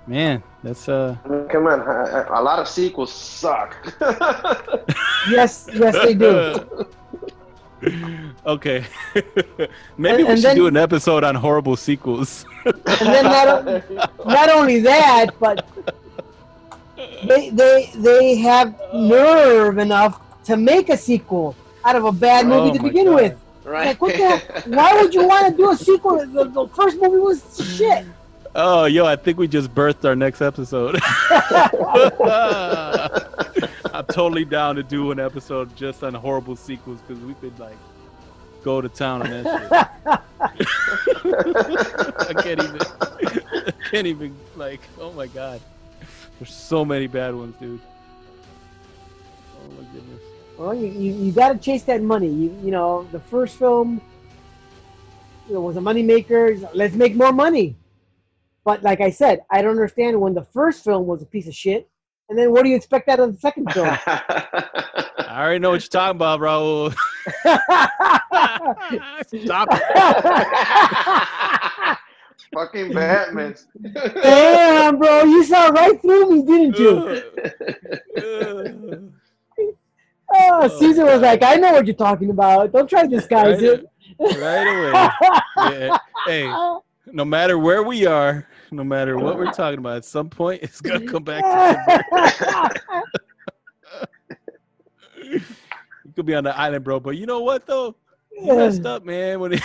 [0.07, 1.16] Man, that's uh.
[1.50, 3.74] Come on, a, a lot of sequels suck.
[5.30, 6.86] yes, yes, they do.
[8.46, 8.84] okay.
[9.96, 12.44] Maybe And- we and should then- do an episode on horrible sequels.
[12.66, 13.64] And then not,
[14.26, 15.66] not only that, but
[17.26, 22.70] they they they have nerve enough to make a sequel out of a bad movie
[22.70, 23.14] Oh to begin God.
[23.14, 23.38] with.
[23.64, 23.86] right?
[23.88, 24.62] Like, what the hell?
[24.66, 26.24] Why would you want to do a sequel?
[26.26, 27.42] The, the first movie was
[27.76, 28.05] shit.
[28.57, 31.00] Oh, yo, I think we just birthed our next episode.
[33.92, 37.76] I'm totally down to do an episode just on horrible sequels because we could like
[38.62, 39.72] go to town on that shit.
[42.30, 42.80] I can't even.
[43.00, 44.82] I can't even like.
[45.00, 45.61] Oh my god,
[46.38, 47.80] there's so many bad ones, dude.
[49.57, 50.20] Oh my goodness.
[50.57, 52.28] Well, you, you, you got to chase that money.
[52.28, 54.00] You you know the first film,
[55.48, 56.68] know, was a moneymaker.
[56.72, 57.74] Let's make more money.
[58.65, 61.55] But like I said, I don't understand when the first film was a piece of
[61.55, 61.89] shit,
[62.29, 63.87] and then what do you expect out of the second film?
[64.07, 66.91] I already know what you're talking about, bro.
[69.45, 69.83] Stop it.
[72.55, 73.55] Fucking Batman.
[74.23, 77.23] Damn, bro, you saw right through me, didn't you?
[80.37, 82.73] Oh, oh, Caesar was like, I know what you're talking about.
[82.73, 83.87] Don't try to disguise Right, it.
[84.41, 84.91] right away.
[85.79, 85.97] Yeah.
[86.27, 86.45] Hey,
[87.12, 90.80] no matter where we are, no matter what we're talking about, at some point it's
[90.80, 93.02] gonna come back to
[95.22, 95.40] you
[96.14, 97.00] could be on the island, bro.
[97.00, 97.96] But you know what though?
[98.32, 99.40] You messed up, man.
[99.40, 99.62] When it,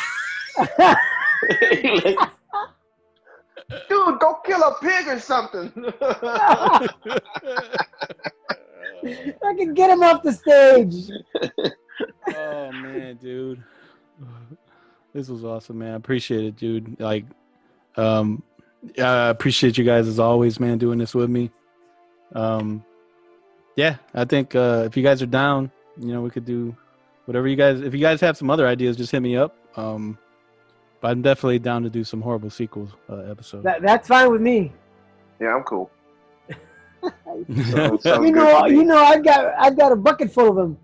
[3.88, 5.72] Dude, go kill a pig or something.
[9.04, 11.12] I can get him off the stage.
[12.36, 13.64] oh man, dude.
[15.14, 15.94] This was awesome, man.
[15.94, 17.00] I appreciate it, dude.
[17.00, 17.26] Like,
[17.98, 18.44] um,
[18.98, 21.52] I appreciate you guys as always, man, doing this with me.
[22.34, 22.84] Um,
[23.76, 26.76] yeah, I think uh, if you guys are down, you know, we could do
[27.26, 27.82] whatever you guys.
[27.82, 29.56] If you guys have some other ideas, just hit me up.
[29.76, 30.18] Um,
[31.02, 33.64] but I'm definitely down to do some horrible sequels uh, episode.
[33.64, 34.74] That, that's fine with me.
[35.40, 35.90] yeah, I'm cool.
[37.48, 38.30] You know, good to me.
[38.76, 40.78] you know, I've got, I've got a bucket full of them.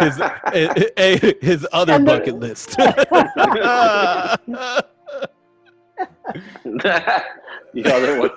[0.00, 2.76] His, eh, eh, his other And the- bucket list.
[7.74, 8.30] the other one.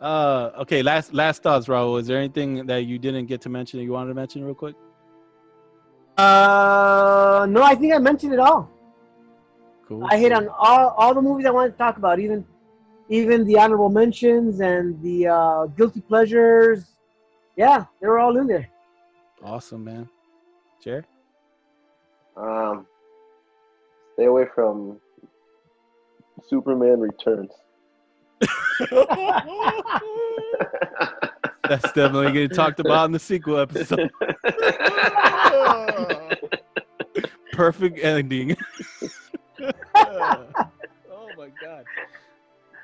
[0.00, 0.82] uh, okay.
[0.82, 2.00] Last last thoughts, Raul.
[2.00, 4.54] Is there anything that you didn't get to mention that you wanted to mention real
[4.54, 4.74] quick?
[6.16, 8.70] Uh, no, I think I mentioned it all.
[9.88, 10.06] Cool.
[10.10, 12.44] I hit on all, all the movies I wanted to talk about, even
[13.08, 16.86] even the honorable mentions and the uh, guilty pleasures.
[17.56, 18.68] Yeah, they were all in there.
[19.42, 20.08] Awesome, man.
[20.82, 21.06] Jared.
[22.36, 22.86] Um,
[24.14, 24.98] stay away from
[26.48, 27.50] Superman Returns.
[31.68, 34.10] That's definitely getting talked about in the sequel episode.
[37.52, 38.56] Perfect ending.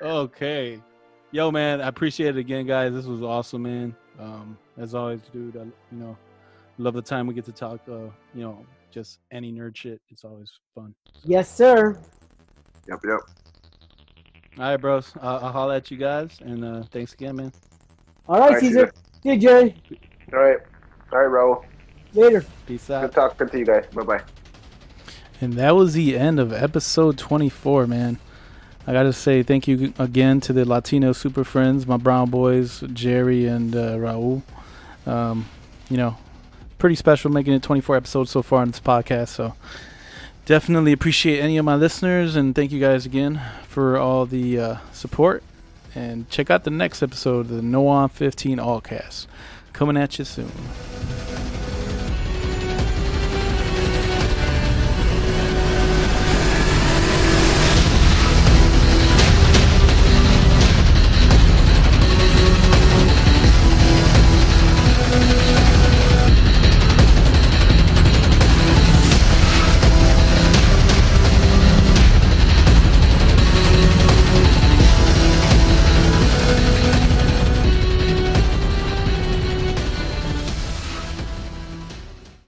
[0.01, 0.15] my god.
[0.15, 0.81] Okay.
[1.31, 2.93] Yo, man, I appreciate it again, guys.
[2.93, 3.95] This was awesome, man.
[4.19, 6.17] Um, as always, dude, I, you know,
[6.77, 7.79] love the time we get to talk.
[7.87, 10.01] Uh, you know, just any nerd shit.
[10.09, 10.93] It's always fun.
[11.23, 11.97] Yes, sir.
[12.89, 13.19] Yep, yep.
[14.57, 15.13] All right, bros.
[15.21, 17.53] Uh, I'll holler at you guys, and uh, thanks again, man.
[18.27, 18.91] All right, All right, Caesar.
[19.23, 19.75] See you, Jerry.
[20.33, 20.57] All right.
[21.13, 21.63] All right, Raul.
[22.13, 22.43] Later.
[22.65, 23.01] Peace out.
[23.01, 23.37] Good out.
[23.37, 23.85] talking to you guys.
[23.93, 24.21] Bye bye.
[25.39, 28.19] And that was the end of episode 24, man.
[28.87, 32.83] I got to say thank you again to the Latino Super Friends, my brown boys,
[32.93, 34.41] Jerry and uh, Raul.
[35.05, 35.47] Um,
[35.89, 36.17] you know,
[36.77, 39.29] pretty special making it 24 episodes so far on this podcast.
[39.29, 39.53] So
[40.45, 44.77] definitely appreciate any of my listeners and thank you guys again for all the uh,
[44.91, 45.43] support.
[45.93, 49.27] And check out the next episode of the No On 15 Allcast.
[49.73, 50.51] Coming at you soon.